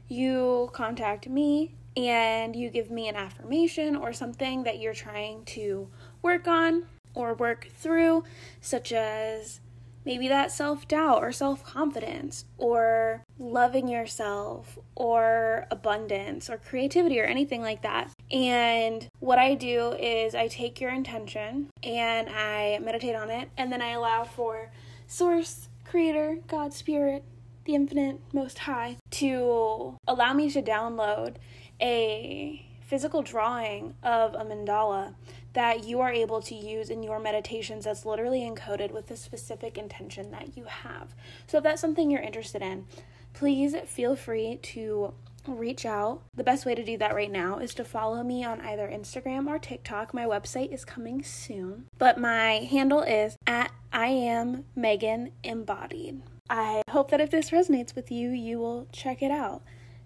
you 0.09 0.71
contact 0.73 1.29
me 1.29 1.75
and 1.97 2.55
you 2.55 2.71
give 2.71 2.91
me 2.91 3.09
an 3.09 3.17
affirmation 3.17 3.97
or 3.97 4.13
something 4.13 4.65
that 4.65 4.79
you're 4.79 4.95
trying 4.95 5.45
to 5.45 5.89
work 6.23 6.47
on 6.47 6.87
or 7.15 7.35
work 7.35 7.69
through, 7.75 8.25
such 8.61 8.93
as 8.93 9.61
maybe 10.05 10.29
that 10.29 10.51
self 10.51 10.87
doubt 10.89 11.23
or 11.23 11.33
self 11.33 11.65
confidence 11.65 12.45
or 12.59 13.23
loving 13.39 13.89
yourself 13.89 14.79
or 14.95 15.67
abundance 15.71 16.49
or 16.51 16.57
creativity 16.57 17.21
or 17.21 17.25
anything 17.25 17.63
like 17.63 17.83
that. 17.83 18.11
And 18.31 19.07
what 19.21 19.39
I 19.39 19.55
do 19.55 19.93
is 19.93 20.35
I 20.35 20.49
take 20.49 20.81
your 20.81 20.91
intention 20.91 21.69
and 21.83 22.29
I 22.29 22.79
meditate 22.83 23.15
on 23.15 23.31
it 23.31 23.51
and 23.57 23.73
then 23.73 23.83
I 23.83 23.91
allow 23.91 24.25
for 24.25 24.71
source, 25.07 25.69
creator, 25.85 26.39
God, 26.47 26.73
spirit, 26.73 27.25
the 27.65 27.75
infinite 27.75 28.19
most 28.33 28.59
high, 28.61 28.97
to 29.11 29.97
allow 30.07 30.33
me 30.33 30.51
to 30.51 30.63
download 30.63 31.37
a 31.81 32.67
physical 32.93 33.23
drawing 33.23 33.95
of 34.03 34.35
a 34.35 34.45
mandala 34.45 35.15
that 35.55 35.83
you 35.83 36.03
are 36.03 36.13
able 36.13 36.43
to 36.43 36.55
use 36.55 36.91
in 36.91 37.03
your 37.03 37.19
meditations 37.19 37.87
that's 37.87 38.05
literally 38.05 38.41
encoded 38.41 38.91
with 38.91 39.07
the 39.07 39.17
specific 39.17 39.79
intention 39.79 40.31
that 40.31 40.59
you 40.59 40.65
have. 40.65 41.15
So 41.47 41.57
if 41.57 41.65
that's 41.65 41.81
something 41.81 42.11
you're 42.11 42.21
interested 42.21 42.61
in, 42.61 42.85
please 43.33 43.75
feel 43.87 44.15
free 44.15 44.59
to 44.75 45.15
reach 45.49 45.87
out. 45.87 46.21
The 46.35 46.45
best 46.45 46.67
way 46.67 46.75
to 46.75 46.85
do 46.85 46.99
that 46.99 47.15
right 47.15 47.33
now 47.33 47.61
is 47.61 47.73
to 47.77 47.85
follow 47.85 48.23
me 48.23 48.45
on 48.45 48.61
either 48.61 48.87
Instagram 48.87 49.47
or 49.47 49.59
TikTok. 49.59 50.13
My 50.13 50.27
website 50.27 50.71
is 50.71 50.85
coming 50.85 51.23
soon, 51.23 51.87
but 51.97 52.19
my 52.19 52.69
handle 52.71 53.01
is 53.01 53.39
at 53.47 53.73
I 53.91 54.09
am 54.09 54.67
Megan 54.77 55.33
Embodied. 55.43 56.21
I 56.51 56.83
hope 56.91 57.11
that 57.11 57.23
if 57.23 57.31
this 57.31 57.53
resonates 57.53 57.95
with 57.95 58.11
you, 58.11 58.29
you 58.33 58.59
will 58.59 58.87
check 58.93 59.23
it 59.23 59.31
out. 59.31 59.63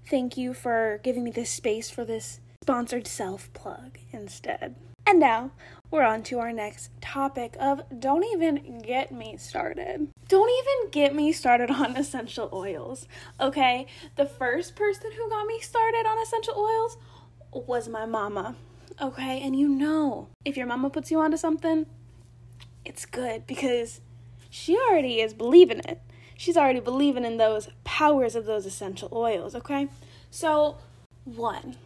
Thank 0.09 0.37
you 0.37 0.55
for 0.55 1.01
giving 1.03 1.25
me 1.25 1.33
this 1.33 1.51
space 1.51 1.91
for 1.91 2.05
this 2.05 2.39
sponsored 2.67 3.07
self 3.07 3.49
plug 3.53 3.97
instead. 4.11 4.75
And 5.07 5.21
now 5.21 5.53
we're 5.89 6.03
on 6.03 6.25
to 6.25 6.41
our 6.41 6.53
next 6.53 6.91
topic 7.01 7.57
of 7.61 7.81
don't 7.97 8.25
even 8.25 8.81
get 8.81 9.13
me 9.13 9.37
started. 9.37 10.09
Don't 10.27 10.51
even 10.51 10.91
get 10.91 11.15
me 11.15 11.31
started 11.31 11.71
on 11.71 11.97
essential 11.97 12.51
oils. 12.53 13.07
Okay, 13.41 13.87
the 14.17 14.27
first 14.27 14.75
person 14.75 15.13
who 15.13 15.31
got 15.31 15.47
me 15.47 15.61
started 15.61 16.07
on 16.09 16.21
essential 16.21 16.55
oils 16.57 16.97
was 17.53 17.89
my 17.89 18.05
mama. 18.05 18.57
Okay, 19.01 19.41
and 19.43 19.57
you 19.57 19.69
know, 19.69 20.27
if 20.45 20.57
your 20.57 20.67
mama 20.67 20.91
puts 20.91 21.13
you 21.13 21.21
onto 21.21 21.37
something, 21.37 21.87
it's 22.85 23.07
good 23.07 23.47
because 23.47 24.01
she 24.51 24.77
already 24.77 25.21
is 25.21 25.35
believing 25.35 25.83
it. 25.87 26.01
She's 26.37 26.57
already 26.57 26.81
believing 26.81 27.25
in 27.25 27.37
those 27.37 27.69
powers 27.85 28.35
of 28.35 28.45
those 28.45 28.67
essential 28.67 29.09
oils, 29.13 29.55
okay? 29.55 29.87
So, 30.33 30.79
one, 31.25 31.77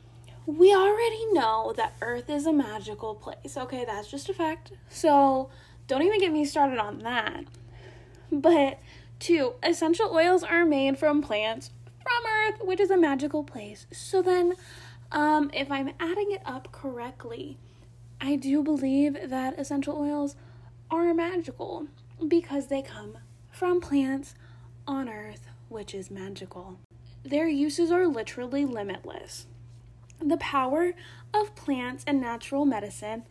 we 0.47 0.75
already 0.75 1.33
know 1.33 1.73
that 1.77 1.95
Earth 2.01 2.29
is 2.31 2.47
a 2.47 2.53
magical 2.53 3.15
place. 3.15 3.57
Okay, 3.57 3.85
that's 3.85 4.11
just 4.11 4.29
a 4.29 4.35
fact. 4.35 4.73
So 4.89 5.51
don't 5.87 6.03
even 6.03 6.21
get 6.21 6.33
me 6.33 6.45
started 6.45 6.79
on 6.79 6.99
that. 7.01 7.45
But 8.33 8.79
two, 9.19 9.55
essential 9.63 10.11
oils 10.13 10.43
are 10.43 10.65
made 10.65 10.99
from 10.99 11.23
plants 11.23 11.71
from 12.03 12.31
Earth, 12.31 12.65
which 12.65 12.81
is 12.81 12.91
a 12.91 12.97
magical 12.97 13.45
place. 13.45 13.87
So 13.93 14.23
then, 14.23 14.55
um, 15.13 15.51
if 15.53 15.71
I'm 15.71 15.91
adding 16.01 16.31
it 16.31 16.43
up 16.45 16.73
correctly, 16.73 17.59
I 18.21 18.37
do 18.37 18.63
believe 18.63 19.31
that 19.31 19.59
essential 19.59 19.97
oils 19.99 20.37
are 20.91 21.13
magical 21.15 21.87
because 22.27 22.67
they 22.67 22.83
come 22.83 23.19
from 23.51 23.81
plants 23.81 24.35
on 24.87 25.09
Earth, 25.09 25.49
which 25.69 25.95
is 25.95 26.11
magical. 26.11 26.79
Their 27.23 27.49
uses 27.49 27.91
are 27.91 28.07
literally 28.07 28.65
limitless 28.65 29.47
the 30.21 30.37
power 30.37 30.93
of 31.33 31.55
plants 31.55 32.05
and 32.07 32.21
natural 32.21 32.65
medicine 32.65 33.25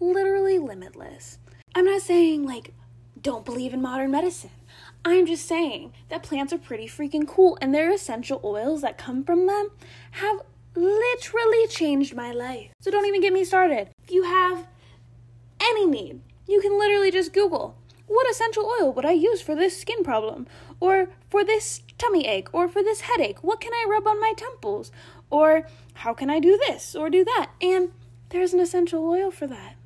literally 0.00 0.58
limitless. 0.58 1.38
I'm 1.74 1.84
not 1.84 2.02
saying 2.02 2.44
like 2.44 2.72
don't 3.20 3.44
believe 3.44 3.72
in 3.72 3.80
modern 3.80 4.10
medicine. 4.10 4.50
I'm 5.04 5.26
just 5.26 5.46
saying 5.46 5.92
that 6.08 6.22
plants 6.22 6.52
are 6.52 6.58
pretty 6.58 6.86
freaking 6.86 7.26
cool 7.26 7.56
and 7.60 7.74
their 7.74 7.92
essential 7.92 8.40
oils 8.44 8.82
that 8.82 8.98
come 8.98 9.24
from 9.24 9.46
them 9.46 9.70
have 10.12 10.42
literally 10.74 11.66
changed 11.68 12.14
my 12.14 12.32
life. 12.32 12.70
So 12.80 12.90
don't 12.90 13.06
even 13.06 13.20
get 13.20 13.32
me 13.32 13.44
started. 13.44 13.90
If 14.02 14.10
you 14.10 14.24
have 14.24 14.66
any 15.60 15.86
need, 15.86 16.20
you 16.46 16.60
can 16.60 16.78
literally 16.78 17.10
just 17.10 17.32
Google 17.32 17.76
what 18.06 18.30
essential 18.30 18.70
oil 18.80 18.92
would 18.92 19.04
I 19.04 19.12
use 19.12 19.40
for 19.40 19.54
this 19.54 19.80
skin 19.80 20.04
problem? 20.04 20.46
Or 20.80 21.08
for 21.30 21.44
this 21.44 21.80
tummy 21.98 22.26
ache? 22.26 22.48
Or 22.52 22.68
for 22.68 22.82
this 22.82 23.02
headache? 23.02 23.42
What 23.42 23.60
can 23.60 23.72
I 23.72 23.86
rub 23.88 24.06
on 24.06 24.20
my 24.20 24.32
temples? 24.36 24.90
Or 25.30 25.66
how 25.94 26.14
can 26.14 26.30
I 26.30 26.40
do 26.40 26.58
this 26.68 26.94
or 26.94 27.10
do 27.10 27.24
that? 27.24 27.50
And 27.60 27.92
there's 28.30 28.52
an 28.52 28.60
essential 28.60 29.06
oil 29.06 29.30
for 29.30 29.46
that. 29.46 29.76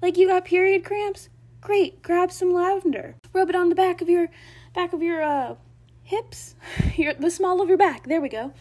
Like 0.00 0.16
you 0.16 0.28
got 0.28 0.44
period 0.44 0.84
cramps? 0.84 1.28
Great, 1.60 2.02
grab 2.02 2.30
some 2.30 2.52
lavender. 2.52 3.16
Rub 3.32 3.48
it 3.48 3.56
on 3.56 3.68
the 3.68 3.74
back 3.74 4.00
of 4.00 4.08
your 4.08 4.28
back 4.74 4.92
of 4.92 5.02
your 5.02 5.22
uh 5.22 5.56
hips, 6.04 6.54
your 6.96 7.14
the 7.14 7.30
small 7.30 7.60
of 7.60 7.68
your 7.68 7.78
back. 7.78 8.06
There 8.06 8.20
we 8.20 8.28
go. 8.28 8.52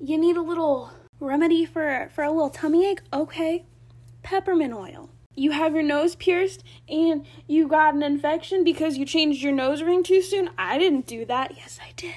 You 0.00 0.18
need 0.18 0.36
a 0.36 0.42
little 0.42 0.90
remedy 1.20 1.64
for 1.64 2.10
for 2.14 2.24
a 2.24 2.30
little 2.32 2.50
tummy 2.50 2.90
ache? 2.90 3.02
Okay. 3.12 3.64
Peppermint 4.22 4.72
oil. 4.72 5.10
You 5.34 5.52
have 5.52 5.74
your 5.74 5.82
nose 5.82 6.14
pierced 6.14 6.62
and 6.88 7.24
you 7.46 7.66
got 7.66 7.94
an 7.94 8.02
infection 8.02 8.64
because 8.64 8.98
you 8.98 9.06
changed 9.06 9.42
your 9.42 9.52
nose 9.52 9.82
ring 9.82 10.02
too 10.02 10.20
soon? 10.20 10.50
I 10.58 10.78
didn't 10.78 11.06
do 11.06 11.24
that. 11.24 11.56
Yes, 11.56 11.78
I 11.82 11.92
did. 11.96 12.16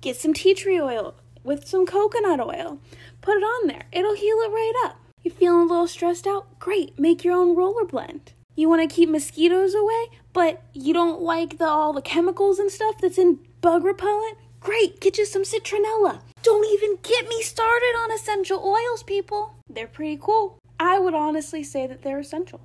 Get 0.00 0.16
some 0.16 0.32
tea 0.32 0.54
tree 0.54 0.80
oil 0.80 1.14
with 1.42 1.66
some 1.66 1.86
coconut 1.86 2.40
oil. 2.40 2.78
Put 3.20 3.36
it 3.36 3.42
on 3.42 3.66
there. 3.68 3.86
It'll 3.92 4.14
heal 4.14 4.36
it 4.38 4.50
right 4.50 4.82
up. 4.84 4.96
You 5.22 5.30
feeling 5.30 5.62
a 5.62 5.70
little 5.70 5.88
stressed 5.88 6.26
out? 6.26 6.58
Great. 6.58 6.98
Make 6.98 7.24
your 7.24 7.34
own 7.34 7.56
roller 7.56 7.84
blend. 7.84 8.32
You 8.54 8.68
want 8.68 8.88
to 8.88 8.94
keep 8.94 9.08
mosquitoes 9.08 9.74
away, 9.74 10.06
but 10.32 10.62
you 10.72 10.94
don't 10.94 11.20
like 11.20 11.58
the 11.58 11.66
all 11.66 11.92
the 11.92 12.02
chemicals 12.02 12.58
and 12.58 12.70
stuff 12.70 12.96
that's 13.00 13.18
in 13.18 13.40
bug 13.60 13.84
repellent? 13.84 14.38
Great. 14.60 15.00
Get 15.00 15.18
you 15.18 15.26
some 15.26 15.42
citronella. 15.42 16.20
Don't 16.42 16.66
even 16.66 16.98
get 17.02 17.28
me 17.28 17.42
started 17.42 17.94
on 17.98 18.12
essential 18.12 18.62
oils, 18.64 19.02
people. 19.02 19.54
They're 19.68 19.86
pretty 19.86 20.18
cool. 20.20 20.59
I 20.80 20.98
would 20.98 21.12
honestly 21.12 21.62
say 21.62 21.86
that 21.86 22.00
they're 22.00 22.20
essential. 22.20 22.62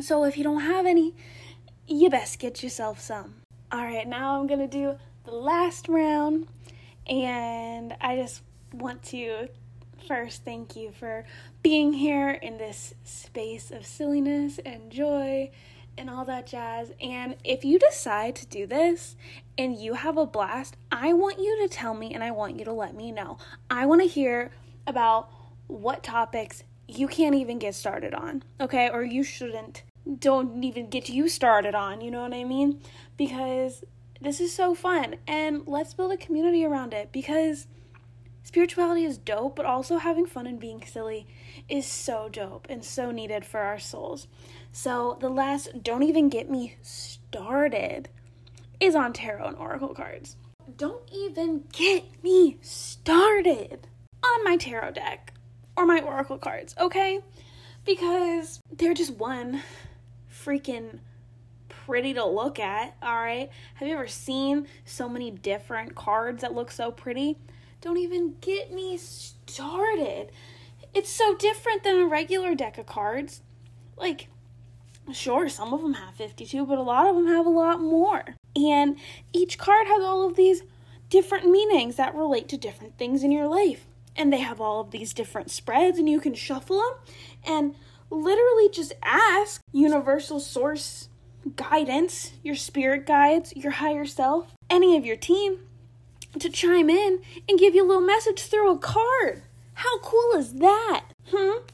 So 0.00 0.24
if 0.24 0.36
you 0.36 0.42
don't 0.42 0.62
have 0.62 0.84
any, 0.84 1.14
you 1.86 2.10
best 2.10 2.40
get 2.40 2.60
yourself 2.60 2.98
some. 2.98 3.36
All 3.70 3.84
right, 3.84 4.06
now 4.06 4.40
I'm 4.40 4.48
to 4.48 4.66
do 4.66 4.96
the 5.24 5.30
last 5.30 5.88
round 5.88 6.48
and 7.06 7.94
I 8.00 8.16
just 8.16 8.42
want 8.72 9.04
to 9.04 9.48
first 10.08 10.44
thank 10.44 10.74
you 10.74 10.90
for 10.90 11.24
being 11.62 11.92
here 11.92 12.30
in 12.30 12.58
this 12.58 12.94
space 13.04 13.70
of 13.70 13.86
silliness 13.86 14.58
and 14.66 14.90
joy 14.90 15.52
and 15.96 16.10
all 16.10 16.24
that 16.24 16.48
jazz. 16.48 16.90
And 17.00 17.36
if 17.44 17.64
you 17.64 17.78
decide 17.78 18.34
to 18.36 18.46
do 18.46 18.66
this 18.66 19.14
and 19.56 19.76
you 19.76 19.94
have 19.94 20.16
a 20.16 20.26
blast, 20.26 20.76
I 20.90 21.12
want 21.12 21.38
you 21.38 21.62
to 21.62 21.72
tell 21.72 21.94
me 21.94 22.12
and 22.12 22.24
I 22.24 22.32
want 22.32 22.58
you 22.58 22.64
to 22.64 22.72
let 22.72 22.96
me 22.96 23.12
know. 23.12 23.38
I 23.70 23.86
want 23.86 24.02
to 24.02 24.08
hear 24.08 24.50
about 24.84 25.30
what 25.68 26.02
topics 26.02 26.64
you 26.98 27.08
can't 27.08 27.34
even 27.34 27.58
get 27.58 27.74
started 27.74 28.14
on, 28.14 28.42
okay? 28.60 28.90
Or 28.90 29.02
you 29.02 29.22
shouldn't, 29.22 29.82
don't 30.18 30.62
even 30.62 30.88
get 30.88 31.08
you 31.08 31.28
started 31.28 31.74
on, 31.74 32.00
you 32.00 32.10
know 32.10 32.22
what 32.22 32.34
I 32.34 32.44
mean? 32.44 32.80
Because 33.16 33.84
this 34.20 34.40
is 34.40 34.54
so 34.54 34.74
fun 34.74 35.16
and 35.26 35.66
let's 35.66 35.94
build 35.94 36.12
a 36.12 36.16
community 36.16 36.64
around 36.64 36.94
it 36.94 37.12
because 37.12 37.66
spirituality 38.42 39.04
is 39.04 39.18
dope, 39.18 39.56
but 39.56 39.66
also 39.66 39.98
having 39.98 40.26
fun 40.26 40.46
and 40.46 40.58
being 40.60 40.84
silly 40.84 41.26
is 41.68 41.86
so 41.86 42.28
dope 42.28 42.66
and 42.70 42.84
so 42.84 43.10
needed 43.10 43.44
for 43.44 43.60
our 43.60 43.78
souls. 43.78 44.26
So, 44.72 45.18
the 45.20 45.28
last 45.28 45.82
don't 45.82 46.02
even 46.02 46.28
get 46.28 46.50
me 46.50 46.76
started 46.82 48.08
is 48.80 48.94
on 48.94 49.12
tarot 49.12 49.46
and 49.46 49.56
oracle 49.56 49.94
cards. 49.94 50.36
Don't 50.76 51.08
even 51.12 51.64
get 51.72 52.04
me 52.22 52.58
started 52.60 53.86
on 54.22 54.44
my 54.44 54.56
tarot 54.56 54.92
deck 54.92 55.34
or 55.76 55.86
my 55.86 56.00
oracle 56.00 56.38
cards, 56.38 56.74
okay? 56.78 57.20
Because 57.84 58.60
they're 58.72 58.94
just 58.94 59.12
one 59.12 59.62
freaking 60.32 61.00
pretty 61.68 62.14
to 62.14 62.24
look 62.24 62.58
at, 62.58 62.96
all 63.02 63.16
right? 63.16 63.50
Have 63.74 63.88
you 63.88 63.94
ever 63.94 64.08
seen 64.08 64.66
so 64.84 65.08
many 65.08 65.30
different 65.30 65.94
cards 65.94 66.42
that 66.42 66.54
look 66.54 66.70
so 66.70 66.90
pretty? 66.90 67.36
Don't 67.80 67.98
even 67.98 68.36
get 68.40 68.72
me 68.72 68.96
started. 68.96 70.30
It's 70.94 71.10
so 71.10 71.34
different 71.34 71.82
than 71.82 72.00
a 72.00 72.06
regular 72.06 72.54
deck 72.54 72.78
of 72.78 72.86
cards. 72.86 73.42
Like, 73.96 74.28
sure, 75.12 75.48
some 75.48 75.74
of 75.74 75.82
them 75.82 75.94
have 75.94 76.14
52, 76.14 76.64
but 76.64 76.78
a 76.78 76.82
lot 76.82 77.06
of 77.06 77.16
them 77.16 77.26
have 77.26 77.46
a 77.46 77.50
lot 77.50 77.80
more. 77.80 78.24
And 78.56 78.96
each 79.32 79.58
card 79.58 79.86
has 79.86 80.02
all 80.02 80.26
of 80.26 80.36
these 80.36 80.62
different 81.10 81.50
meanings 81.50 81.96
that 81.96 82.14
relate 82.14 82.48
to 82.48 82.56
different 82.56 82.96
things 82.96 83.22
in 83.22 83.30
your 83.30 83.48
life. 83.48 83.86
And 84.16 84.32
they 84.32 84.38
have 84.38 84.60
all 84.60 84.80
of 84.80 84.90
these 84.90 85.12
different 85.12 85.50
spreads, 85.50 85.98
and 85.98 86.08
you 86.08 86.20
can 86.20 86.34
shuffle 86.34 86.78
them 86.78 86.94
and 87.44 87.74
literally 88.10 88.68
just 88.68 88.92
ask 89.02 89.60
Universal 89.72 90.40
Source 90.40 91.08
guidance, 91.56 92.32
your 92.42 92.54
spirit 92.54 93.06
guides, 93.06 93.54
your 93.56 93.72
higher 93.72 94.06
self, 94.06 94.54
any 94.70 94.96
of 94.96 95.04
your 95.04 95.16
team 95.16 95.58
to 96.38 96.48
chime 96.48 96.90
in 96.90 97.20
and 97.48 97.58
give 97.58 97.74
you 97.74 97.84
a 97.84 97.86
little 97.86 98.02
message 98.02 98.42
through 98.42 98.72
a 98.72 98.78
card. 98.78 99.42
How 99.74 99.98
cool 99.98 100.32
is 100.36 100.54
that? 100.54 101.04
Hmm? 101.30 101.64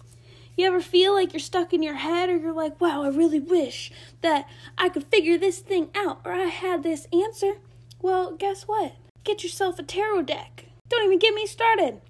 You 0.56 0.66
ever 0.66 0.80
feel 0.80 1.14
like 1.14 1.32
you're 1.32 1.40
stuck 1.40 1.72
in 1.72 1.82
your 1.82 1.94
head 1.94 2.28
or 2.28 2.36
you're 2.36 2.52
like, 2.52 2.80
wow, 2.80 3.02
I 3.02 3.08
really 3.08 3.40
wish 3.40 3.90
that 4.20 4.46
I 4.76 4.88
could 4.88 5.04
figure 5.04 5.38
this 5.38 5.60
thing 5.60 5.88
out 5.94 6.20
or 6.24 6.32
I 6.32 6.44
had 6.44 6.82
this 6.82 7.06
answer? 7.12 7.54
Well, 8.02 8.32
guess 8.32 8.64
what? 8.64 8.96
Get 9.24 9.42
yourself 9.42 9.78
a 9.78 9.82
tarot 9.82 10.22
deck. 10.22 10.66
Don't 10.88 11.04
even 11.04 11.18
get 11.18 11.34
me 11.34 11.46
started. 11.46 12.00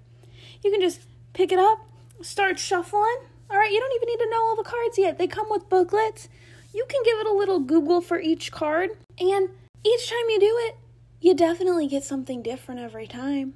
You 0.63 0.71
can 0.71 0.81
just 0.81 1.01
pick 1.33 1.51
it 1.51 1.59
up, 1.59 1.79
start 2.21 2.59
shuffling. 2.59 3.17
All 3.49 3.57
right, 3.57 3.71
you 3.71 3.79
don't 3.79 3.95
even 3.95 4.07
need 4.07 4.23
to 4.23 4.29
know 4.29 4.43
all 4.43 4.55
the 4.55 4.63
cards 4.63 4.97
yet. 4.97 5.17
They 5.17 5.27
come 5.27 5.47
with 5.49 5.69
booklets 5.69 6.29
you 6.73 6.85
can 6.87 7.01
give 7.03 7.19
it 7.19 7.27
a 7.27 7.33
little 7.33 7.59
Google 7.59 8.01
for 8.01 8.19
each 8.19 8.51
card, 8.51 8.91
and 9.19 9.49
each 9.83 10.09
time 10.09 10.29
you 10.29 10.39
do 10.39 10.55
it, 10.67 10.77
you 11.19 11.33
definitely 11.33 11.87
get 11.87 12.03
something 12.03 12.41
different 12.41 12.81
every 12.81 13.07
time 13.07 13.53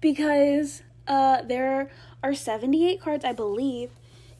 because 0.00 0.82
uh, 1.06 1.42
there 1.42 1.90
are 2.22 2.34
78 2.34 3.00
cards, 3.00 3.24
I 3.24 3.32
believe, 3.32 3.90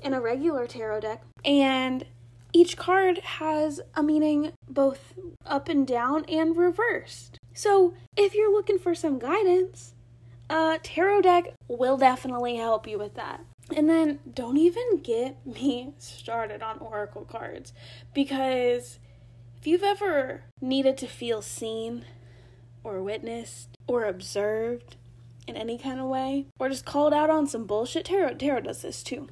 in 0.00 0.14
a 0.14 0.20
regular 0.20 0.66
tarot 0.66 1.00
deck, 1.00 1.23
and 1.44 2.04
each 2.52 2.76
card 2.76 3.18
has 3.18 3.80
a 3.94 4.02
meaning 4.02 4.52
both 4.68 5.14
up 5.44 5.68
and 5.68 5.87
down 5.87 6.25
and 6.26 6.56
reversed. 6.56 7.38
So, 7.52 7.94
if 8.16 8.34
you're 8.34 8.52
looking 8.52 8.78
for 8.78 8.94
some 8.94 9.18
guidance, 9.18 9.93
a 10.54 10.78
tarot 10.80 11.23
deck 11.23 11.54
will 11.66 11.96
definitely 11.96 12.56
help 12.56 12.87
you 12.87 12.96
with 12.96 13.14
that. 13.14 13.44
And 13.76 13.90
then 13.90 14.20
don't 14.32 14.56
even 14.56 14.99
get 15.02 15.44
me 15.46 15.94
started 15.99 16.62
on 16.62 16.78
oracle 16.78 17.25
cards 17.25 17.73
because 18.14 19.00
if 19.58 19.66
you've 19.66 19.82
ever 19.82 20.44
needed 20.61 20.96
to 20.99 21.06
feel 21.08 21.42
seen 21.42 22.04
or 22.84 23.02
witnessed 23.02 23.70
or 23.88 24.04
observed 24.04 24.96
in 25.49 25.56
any 25.56 25.76
kind 25.76 25.99
of 25.99 26.06
way 26.06 26.46
or 26.58 26.68
just 26.68 26.84
called 26.84 27.12
out 27.12 27.30
on 27.30 27.46
some 27.49 27.64
bullshit, 27.64 28.04
tarot 28.04 28.34
tarot 28.34 28.61
does 28.61 28.82
this 28.82 29.02
too. 29.02 29.28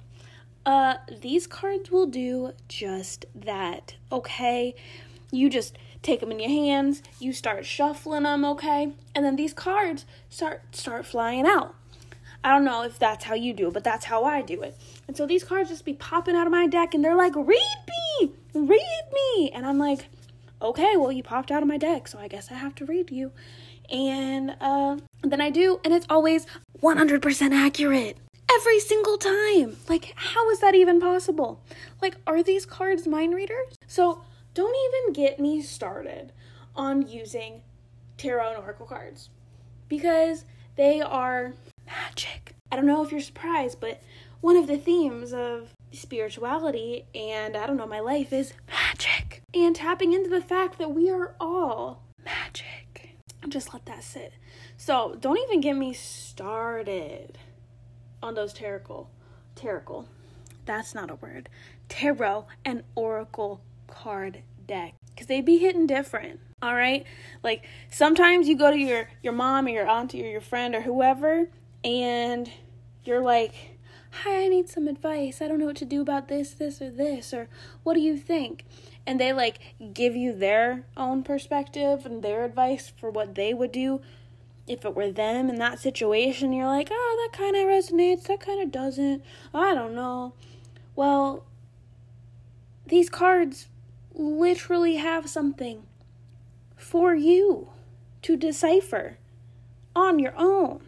Uh 0.66 0.96
these 1.20 1.46
cards 1.46 1.90
will 1.90 2.06
do 2.06 2.52
just 2.68 3.26
that. 3.34 3.94
Okay? 4.10 4.74
You 5.30 5.48
just 5.48 5.78
take 6.02 6.20
them 6.20 6.32
in 6.32 6.40
your 6.40 6.48
hands, 6.48 7.02
you 7.20 7.32
start 7.32 7.64
shuffling 7.64 8.24
them, 8.24 8.44
okay? 8.44 8.92
And 9.14 9.24
then 9.24 9.36
these 9.36 9.52
cards 9.52 10.04
start 10.28 10.62
start 10.72 11.06
flying 11.06 11.46
out. 11.46 11.74
I 12.44 12.50
don't 12.50 12.64
know 12.64 12.82
if 12.82 12.98
that's 12.98 13.24
how 13.24 13.34
you 13.34 13.54
do 13.54 13.68
it, 13.68 13.74
but 13.74 13.84
that's 13.84 14.06
how 14.06 14.24
I 14.24 14.42
do 14.42 14.62
it. 14.62 14.76
And 15.06 15.16
so 15.16 15.26
these 15.26 15.44
cards 15.44 15.70
just 15.70 15.84
be 15.84 15.94
popping 15.94 16.34
out 16.34 16.46
of 16.46 16.50
my 16.50 16.66
deck 16.66 16.92
and 16.92 17.04
they're 17.04 17.14
like, 17.14 17.36
"Read 17.36 17.78
me! 18.20 18.32
Read 18.52 19.02
me!" 19.12 19.50
And 19.52 19.64
I'm 19.64 19.78
like, 19.78 20.06
"Okay, 20.60 20.96
well, 20.96 21.12
you 21.12 21.22
popped 21.22 21.52
out 21.52 21.62
of 21.62 21.68
my 21.68 21.78
deck, 21.78 22.08
so 22.08 22.18
I 22.18 22.28
guess 22.28 22.50
I 22.50 22.54
have 22.54 22.74
to 22.76 22.84
read 22.84 23.10
you." 23.10 23.30
And 23.90 24.56
uh 24.60 24.96
then 25.22 25.40
I 25.40 25.50
do, 25.50 25.80
and 25.84 25.94
it's 25.94 26.06
always 26.10 26.46
100% 26.80 27.52
accurate 27.52 28.16
every 28.52 28.80
single 28.80 29.18
time. 29.18 29.76
Like, 29.88 30.12
how 30.16 30.50
is 30.50 30.60
that 30.60 30.74
even 30.74 31.00
possible? 31.00 31.60
Like, 32.00 32.16
are 32.26 32.42
these 32.42 32.66
cards 32.66 33.06
mind 33.06 33.34
readers? 33.34 33.74
So, 33.86 34.22
don't 34.54 34.76
even 34.88 35.12
get 35.12 35.40
me 35.40 35.62
started 35.62 36.32
on 36.74 37.06
using 37.06 37.62
tarot 38.16 38.50
and 38.50 38.58
oracle 38.58 38.86
cards 38.86 39.30
because 39.88 40.44
they 40.76 41.00
are 41.00 41.54
magic. 41.86 42.54
I 42.70 42.76
don't 42.76 42.86
know 42.86 43.02
if 43.04 43.12
you're 43.12 43.20
surprised, 43.20 43.80
but 43.80 44.02
one 44.40 44.56
of 44.56 44.66
the 44.66 44.78
themes 44.78 45.32
of 45.32 45.72
spirituality 45.92 47.04
and 47.14 47.56
I 47.56 47.66
don't 47.66 47.76
know, 47.76 47.86
my 47.86 48.00
life 48.00 48.32
is 48.32 48.54
magic. 48.68 49.42
And 49.54 49.76
tapping 49.76 50.12
into 50.12 50.30
the 50.30 50.40
fact 50.40 50.78
that 50.78 50.92
we 50.92 51.10
are 51.10 51.34
all 51.38 52.02
magic. 52.24 53.16
Just 53.48 53.74
let 53.74 53.84
that 53.86 54.04
sit. 54.04 54.32
So 54.76 55.16
don't 55.20 55.38
even 55.38 55.60
get 55.60 55.76
me 55.76 55.92
started 55.92 57.38
on 58.22 58.34
those 58.34 58.52
tarot, 58.52 59.08
tarot. 59.54 60.06
That's 60.64 60.94
not 60.94 61.10
a 61.10 61.16
word. 61.16 61.48
Tarot 61.88 62.46
and 62.64 62.84
oracle 62.94 63.60
card 63.92 64.42
deck 64.66 64.94
because 65.10 65.26
they 65.26 65.40
be 65.40 65.58
hitting 65.58 65.86
different. 65.86 66.40
All 66.62 66.74
right, 66.74 67.04
like 67.42 67.66
sometimes 67.90 68.48
you 68.48 68.56
go 68.56 68.70
to 68.70 68.78
your 68.78 69.08
your 69.22 69.32
mom 69.32 69.66
or 69.66 69.70
your 69.70 69.88
auntie 69.88 70.24
or 70.24 70.30
your 70.30 70.40
friend 70.40 70.74
or 70.74 70.82
whoever, 70.82 71.48
and 71.84 72.50
you're 73.04 73.20
like, 73.20 73.78
"Hi, 74.10 74.44
I 74.44 74.48
need 74.48 74.68
some 74.68 74.88
advice. 74.88 75.42
I 75.42 75.48
don't 75.48 75.58
know 75.58 75.66
what 75.66 75.76
to 75.76 75.84
do 75.84 76.00
about 76.00 76.28
this, 76.28 76.52
this, 76.52 76.80
or 76.80 76.90
this, 76.90 77.34
or 77.34 77.48
what 77.82 77.94
do 77.94 78.00
you 78.00 78.16
think?" 78.16 78.64
And 79.06 79.20
they 79.20 79.32
like 79.32 79.58
give 79.92 80.14
you 80.16 80.32
their 80.32 80.86
own 80.96 81.24
perspective 81.24 82.06
and 82.06 82.22
their 82.22 82.44
advice 82.44 82.92
for 82.96 83.10
what 83.10 83.34
they 83.34 83.52
would 83.52 83.72
do 83.72 84.00
if 84.68 84.84
it 84.84 84.94
were 84.94 85.10
them 85.10 85.50
in 85.50 85.56
that 85.56 85.80
situation. 85.80 86.52
You're 86.52 86.66
like, 86.66 86.88
"Oh, 86.92 87.28
that 87.28 87.36
kind 87.36 87.56
of 87.56 87.64
resonates. 87.64 88.22
That 88.24 88.40
kind 88.40 88.62
of 88.62 88.70
doesn't. 88.70 89.24
I 89.52 89.74
don't 89.74 89.94
know." 89.94 90.34
Well, 90.94 91.44
these 92.86 93.10
cards 93.10 93.68
literally 94.14 94.96
have 94.96 95.28
something 95.28 95.84
for 96.76 97.14
you 97.14 97.68
to 98.22 98.36
decipher 98.36 99.18
on 99.94 100.18
your 100.18 100.34
own 100.36 100.80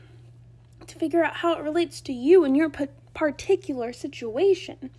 to 0.87 0.99
figure 0.99 1.25
out 1.25 1.37
how 1.37 1.55
it 1.55 1.63
relates 1.63 2.01
to 2.03 2.13
you 2.13 2.45
and 2.45 2.57
your 2.57 2.71
particular 3.15 3.93
situation. 3.93 4.91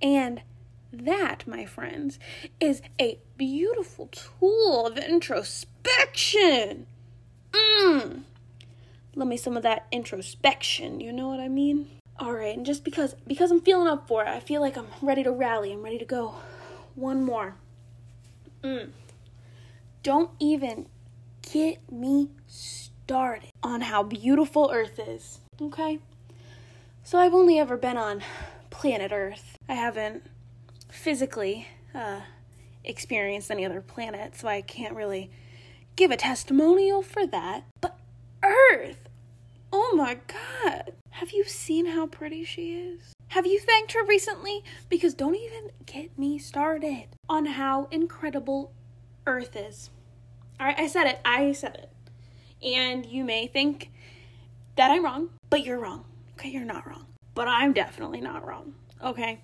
And 0.00 0.42
that, 0.92 1.46
my 1.46 1.66
friends, 1.66 2.18
is 2.60 2.80
a 3.00 3.18
beautiful 3.36 4.08
tool 4.08 4.86
of 4.86 4.96
introspection. 4.96 6.86
Mm. 7.52 8.22
Let 9.14 9.28
me 9.28 9.36
some 9.36 9.56
of 9.56 9.62
that 9.64 9.86
introspection, 9.90 11.00
you 11.00 11.12
know 11.12 11.28
what 11.28 11.40
I 11.40 11.48
mean? 11.48 11.88
All 12.18 12.32
right, 12.32 12.56
and 12.56 12.66
just 12.66 12.84
because 12.84 13.14
because 13.26 13.50
I'm 13.50 13.60
feeling 13.60 13.86
up 13.86 14.08
for 14.08 14.24
it, 14.24 14.28
I 14.28 14.40
feel 14.40 14.60
like 14.60 14.76
I'm 14.76 14.88
ready 15.00 15.22
to 15.22 15.30
rally. 15.30 15.72
I'm 15.72 15.82
ready 15.82 15.98
to 15.98 16.04
go 16.04 16.34
one 16.98 17.22
more. 17.22 17.56
Mm. 18.62 18.90
Don't 20.02 20.30
even 20.40 20.86
get 21.42 21.90
me 21.90 22.30
started 22.46 23.50
on 23.62 23.82
how 23.82 24.02
beautiful 24.02 24.70
Earth 24.72 24.98
is, 24.98 25.40
okay? 25.60 25.98
So 27.04 27.18
I've 27.18 27.34
only 27.34 27.58
ever 27.58 27.76
been 27.76 27.96
on 27.96 28.22
planet 28.70 29.12
Earth. 29.12 29.56
I 29.68 29.74
haven't 29.74 30.24
physically 30.90 31.68
uh, 31.94 32.20
experienced 32.84 33.50
any 33.50 33.64
other 33.64 33.80
planet, 33.80 34.36
so 34.36 34.48
I 34.48 34.60
can't 34.60 34.94
really 34.94 35.30
give 35.96 36.10
a 36.10 36.16
testimonial 36.16 37.02
for 37.02 37.26
that. 37.26 37.64
But 37.80 37.98
Earth! 38.42 39.08
Oh 39.72 39.94
my 39.96 40.18
god! 40.26 40.92
Have 41.10 41.32
you 41.32 41.44
seen 41.44 41.86
how 41.86 42.06
pretty 42.06 42.44
she 42.44 42.74
is? 42.74 43.12
Have 43.28 43.46
you 43.46 43.60
thanked 43.60 43.92
her 43.92 44.04
recently? 44.04 44.64
Because 44.88 45.14
don't 45.14 45.36
even 45.36 45.70
get 45.84 46.18
me 46.18 46.38
started 46.38 47.08
on 47.28 47.44
how 47.44 47.88
incredible 47.90 48.72
Earth 49.26 49.54
is. 49.54 49.90
All 50.58 50.66
right, 50.66 50.78
I 50.78 50.86
said 50.86 51.06
it. 51.06 51.20
I 51.24 51.52
said 51.52 51.74
it. 51.74 51.90
And 52.66 53.04
you 53.04 53.24
may 53.24 53.46
think 53.46 53.90
that 54.76 54.90
I'm 54.90 55.04
wrong, 55.04 55.30
but 55.50 55.64
you're 55.64 55.78
wrong. 55.78 56.04
Okay, 56.34 56.48
you're 56.48 56.64
not 56.64 56.86
wrong. 56.86 57.06
But 57.34 57.48
I'm 57.48 57.72
definitely 57.72 58.20
not 58.20 58.46
wrong. 58.46 58.74
Okay? 59.04 59.40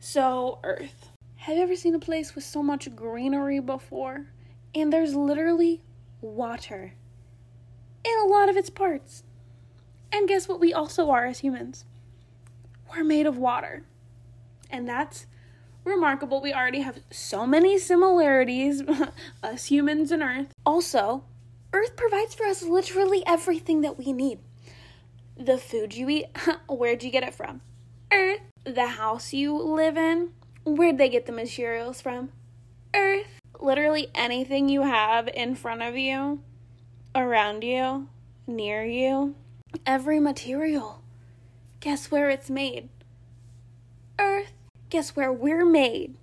So, 0.00 0.58
Earth. 0.64 1.10
Have 1.36 1.56
you 1.56 1.62
ever 1.62 1.76
seen 1.76 1.94
a 1.94 2.00
place 2.00 2.34
with 2.34 2.42
so 2.42 2.62
much 2.62 2.94
greenery 2.96 3.60
before? 3.60 4.26
And 4.74 4.92
there's 4.92 5.14
literally 5.14 5.82
water 6.20 6.94
in 8.04 8.18
a 8.24 8.26
lot 8.26 8.48
of 8.48 8.56
its 8.56 8.70
parts. 8.70 9.22
And 10.10 10.26
guess 10.26 10.48
what 10.48 10.60
we 10.60 10.72
also 10.72 11.10
are 11.10 11.26
as 11.26 11.40
humans? 11.40 11.84
We're 12.94 13.04
made 13.04 13.26
of 13.26 13.38
water. 13.38 13.84
And 14.70 14.88
that's 14.88 15.26
remarkable. 15.84 16.40
We 16.40 16.52
already 16.52 16.80
have 16.80 17.00
so 17.10 17.46
many 17.46 17.78
similarities, 17.78 18.82
us 19.42 19.66
humans 19.66 20.10
and 20.10 20.22
Earth. 20.22 20.52
Also, 20.64 21.24
Earth 21.72 21.96
provides 21.96 22.34
for 22.34 22.46
us 22.46 22.62
literally 22.62 23.22
everything 23.26 23.80
that 23.82 23.98
we 23.98 24.12
need. 24.12 24.38
The 25.36 25.58
food 25.58 25.94
you 25.94 26.08
eat, 26.08 26.26
where'd 26.68 27.02
you 27.02 27.10
get 27.10 27.24
it 27.24 27.34
from? 27.34 27.60
Earth. 28.12 28.40
The 28.64 28.86
house 28.86 29.32
you 29.32 29.56
live 29.56 29.96
in, 29.96 30.30
where'd 30.64 30.98
they 30.98 31.08
get 31.08 31.26
the 31.26 31.32
materials 31.32 32.00
from? 32.00 32.30
Earth. 32.94 33.26
Literally 33.60 34.10
anything 34.14 34.68
you 34.68 34.82
have 34.82 35.28
in 35.28 35.54
front 35.54 35.82
of 35.82 35.96
you, 35.96 36.40
around 37.14 37.62
you, 37.62 38.08
near 38.46 38.84
you, 38.84 39.34
every 39.86 40.20
material 40.20 41.03
Guess 41.84 42.10
where 42.10 42.30
it's 42.30 42.48
made? 42.48 42.88
Earth. 44.18 44.54
Guess 44.88 45.14
where 45.14 45.30
we're 45.30 45.66
made? 45.66 46.16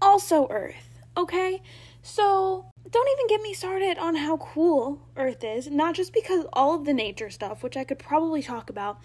Also 0.00 0.46
Earth. 0.48 1.00
Okay? 1.16 1.60
So, 2.04 2.66
don't 2.88 3.08
even 3.10 3.26
get 3.26 3.42
me 3.42 3.52
started 3.52 3.98
on 3.98 4.14
how 4.14 4.36
cool 4.36 5.00
Earth 5.16 5.42
is, 5.42 5.68
not 5.68 5.96
just 5.96 6.12
because 6.12 6.46
all 6.52 6.72
of 6.72 6.84
the 6.84 6.94
nature 6.94 7.30
stuff, 7.30 7.64
which 7.64 7.76
I 7.76 7.82
could 7.82 7.98
probably 7.98 8.42
talk 8.42 8.70
about 8.70 9.00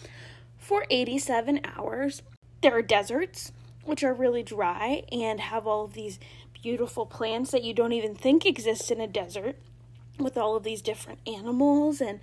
for 0.60 0.86
87 0.91 1.62
hours. 1.75 2.21
There 2.62 2.78
are 2.78 2.84
deserts, 2.84 3.51
which 3.86 4.04
are 4.04 4.13
really 4.13 4.43
dry 4.43 5.01
and 5.12 5.39
have 5.39 5.65
all 5.65 5.86
of 5.86 5.93
these 5.93 6.19
beautiful 6.62 7.08
plants 7.08 7.49
that 7.49 7.63
you 7.63 7.73
don't 7.73 7.91
even 7.91 8.13
think 8.13 8.45
exist 8.45 8.91
in 8.91 9.01
a 9.01 9.08
desert, 9.08 9.56
with 10.19 10.38
all 10.38 10.56
of 10.56 10.62
these 10.62 10.84
different 10.84 11.21
animals 11.25 12.01
and 12.01 12.19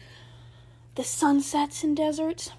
the 0.94 1.02
sunsets 1.02 1.82
in 1.82 1.96
deserts. 1.96 2.52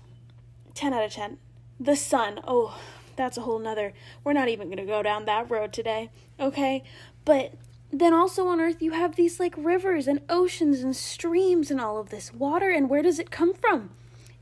10 0.75 0.93
out 0.93 1.03
of 1.03 1.11
10. 1.11 1.37
The 1.79 1.95
sun. 1.95 2.39
Oh, 2.47 2.79
that's 3.15 3.37
a 3.37 3.41
whole 3.41 3.59
nother. 3.59 3.93
We're 4.23 4.33
not 4.33 4.47
even 4.47 4.67
going 4.67 4.77
to 4.77 4.85
go 4.85 5.03
down 5.03 5.25
that 5.25 5.49
road 5.49 5.73
today. 5.73 6.09
Okay? 6.39 6.83
But 7.25 7.53
then 7.91 8.13
also 8.13 8.47
on 8.47 8.59
earth 8.59 8.81
you 8.81 8.91
have 8.91 9.15
these 9.15 9.39
like 9.39 9.53
rivers 9.55 10.07
and 10.07 10.21
oceans 10.27 10.79
and 10.79 10.95
streams 10.95 11.69
and 11.69 11.79
all 11.79 11.99
of 11.99 12.09
this 12.09 12.33
water 12.33 12.71
and 12.71 12.89
where 12.89 13.03
does 13.03 13.19
it 13.19 13.29
come 13.29 13.53
from? 13.53 13.91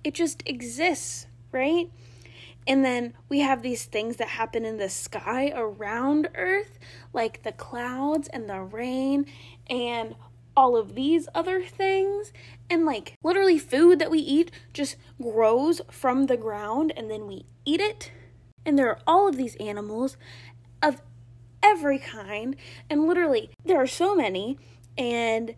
It 0.03 0.13
just 0.13 0.41
exists, 0.45 1.27
right? 1.51 1.91
And 2.65 2.85
then 2.85 3.13
we 3.27 3.39
have 3.39 3.61
these 3.61 3.85
things 3.85 4.17
that 4.17 4.29
happen 4.29 4.65
in 4.65 4.77
the 4.77 4.89
sky 4.89 5.51
around 5.53 6.29
earth 6.35 6.79
like 7.11 7.43
the 7.43 7.51
clouds 7.51 8.29
and 8.29 8.49
the 8.49 8.61
rain 8.61 9.25
and 9.69 10.15
all 10.55 10.77
of 10.77 10.95
these 10.95 11.27
other 11.33 11.61
things 11.61 12.31
and 12.71 12.85
like 12.85 13.15
literally 13.21 13.59
food 13.59 13.99
that 13.99 14.09
we 14.09 14.19
eat 14.19 14.49
just 14.73 14.95
grows 15.21 15.81
from 15.91 16.27
the 16.27 16.37
ground 16.37 16.93
and 16.95 17.11
then 17.11 17.27
we 17.27 17.45
eat 17.65 17.81
it. 17.81 18.11
And 18.65 18.79
there 18.79 18.87
are 18.87 18.99
all 19.05 19.27
of 19.27 19.35
these 19.35 19.55
animals 19.57 20.15
of 20.81 21.01
every 21.61 21.99
kind 21.99 22.55
and 22.89 23.05
literally 23.05 23.51
there 23.65 23.77
are 23.77 23.87
so 23.87 24.15
many 24.15 24.57
and 24.97 25.53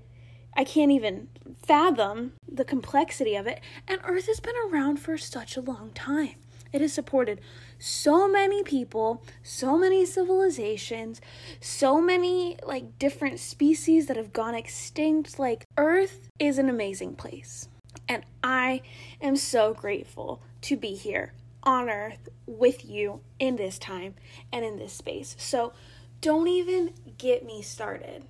I 0.56 0.63
can't 0.63 0.91
even 0.91 1.30
fathom 1.65 2.34
the 2.52 2.65
complexity 2.65 3.36
of 3.36 3.47
it. 3.47 3.62
And 3.88 4.02
earth 4.04 4.26
has 4.26 4.39
been 4.39 4.56
around 4.69 4.97
for 4.97 5.17
such 5.17 5.56
a 5.56 5.62
long 5.62 5.91
time 5.91 6.36
it 6.73 6.81
has 6.81 6.91
supported 6.91 7.39
so 7.77 8.27
many 8.27 8.63
people, 8.63 9.23
so 9.43 9.77
many 9.77 10.05
civilizations, 10.05 11.21
so 11.62 12.01
many 12.01 12.57
like 12.65 12.97
different 12.97 13.39
species 13.39 14.07
that 14.07 14.17
have 14.17 14.33
gone 14.33 14.55
extinct. 14.55 15.38
Like, 15.38 15.65
Earth 15.77 16.29
is 16.39 16.57
an 16.57 16.69
amazing 16.69 17.15
place. 17.15 17.69
And 18.09 18.25
I 18.43 18.81
am 19.21 19.36
so 19.36 19.73
grateful 19.73 20.41
to 20.62 20.75
be 20.75 20.95
here 20.95 21.33
on 21.62 21.89
Earth 21.89 22.27
with 22.47 22.83
you 22.83 23.21
in 23.39 23.55
this 23.55 23.77
time 23.77 24.15
and 24.51 24.65
in 24.65 24.77
this 24.77 24.93
space. 24.93 25.36
So, 25.38 25.73
don't 26.21 26.47
even 26.47 26.93
get 27.17 27.45
me 27.45 27.62
started 27.62 28.23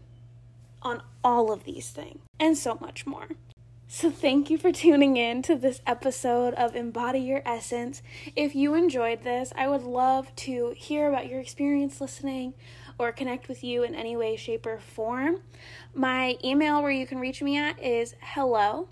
on 0.82 1.02
all 1.24 1.52
of 1.52 1.64
these 1.64 1.92
things 1.92 2.20
and 2.40 2.58
so 2.58 2.78
much 2.82 3.06
more. 3.06 3.28
So, 3.96 4.10
thank 4.10 4.50
you 4.50 4.58
for 4.58 4.72
tuning 4.72 5.18
in 5.18 5.44
to 5.44 5.56
this 5.56 5.80
episode 5.86 6.56
of 6.56 6.76
Embody 6.76 7.20
Your 7.20 7.44
Essence. 7.46 8.02
If 8.36 8.56
you 8.56 8.74
enjoyed 8.74 9.24
this, 9.24 9.54
I 9.56 9.68
would 9.68 9.84
love 9.84 10.36
to 10.38 10.74
hear 10.76 11.08
about 11.08 11.28
your 11.28 11.40
experience 11.40 12.02
listening 12.02 12.56
or 12.98 13.12
connect 13.12 13.48
with 13.48 13.64
you 13.64 13.84
in 13.84 13.94
any 13.94 14.18
way, 14.18 14.36
shape, 14.36 14.66
or 14.66 14.80
form. 14.80 15.42
My 15.94 16.40
email 16.44 16.82
where 16.82 16.90
you 16.90 17.06
can 17.06 17.20
reach 17.20 17.44
me 17.44 17.56
at 17.56 17.80
is 17.80 18.16
hello 18.20 18.88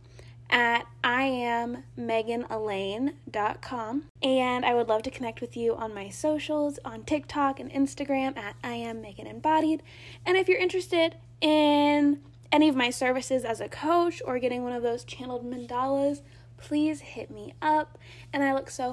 at 0.52 0.86
iammeganelaine.com. 1.04 4.04
And 4.22 4.66
I 4.66 4.76
would 4.76 4.88
love 4.88 5.02
to 5.02 5.10
connect 5.10 5.42
with 5.42 5.58
you 5.58 5.76
on 5.76 5.96
my 5.96 6.10
socials 6.10 6.78
on 6.86 7.06
TikTok 7.06 7.60
and 7.60 7.72
Instagram 7.72 8.38
at 8.38 8.56
I 8.64 8.74
am 8.74 9.02
Megan 9.02 9.26
Embodied. 9.26 9.82
And 10.28 10.38
if 10.38 10.48
you're 10.48 10.60
interested 10.60 11.16
in 11.42 12.20
any 12.52 12.68
of 12.68 12.76
my 12.76 12.90
services 12.90 13.46
as 13.46 13.62
a 13.62 13.70
coach 13.70 14.22
or 14.26 14.40
getting 14.40 14.64
one 14.64 14.74
of 14.74 14.84
those 14.84 15.04
channeled 15.04 15.50
mandalas, 15.50 16.22
please 16.58 17.02
hit 17.02 17.30
me 17.32 17.54
up. 17.62 17.98
And 18.34 18.44
I 18.44 18.54
look 18.54 18.70
so 18.70 18.90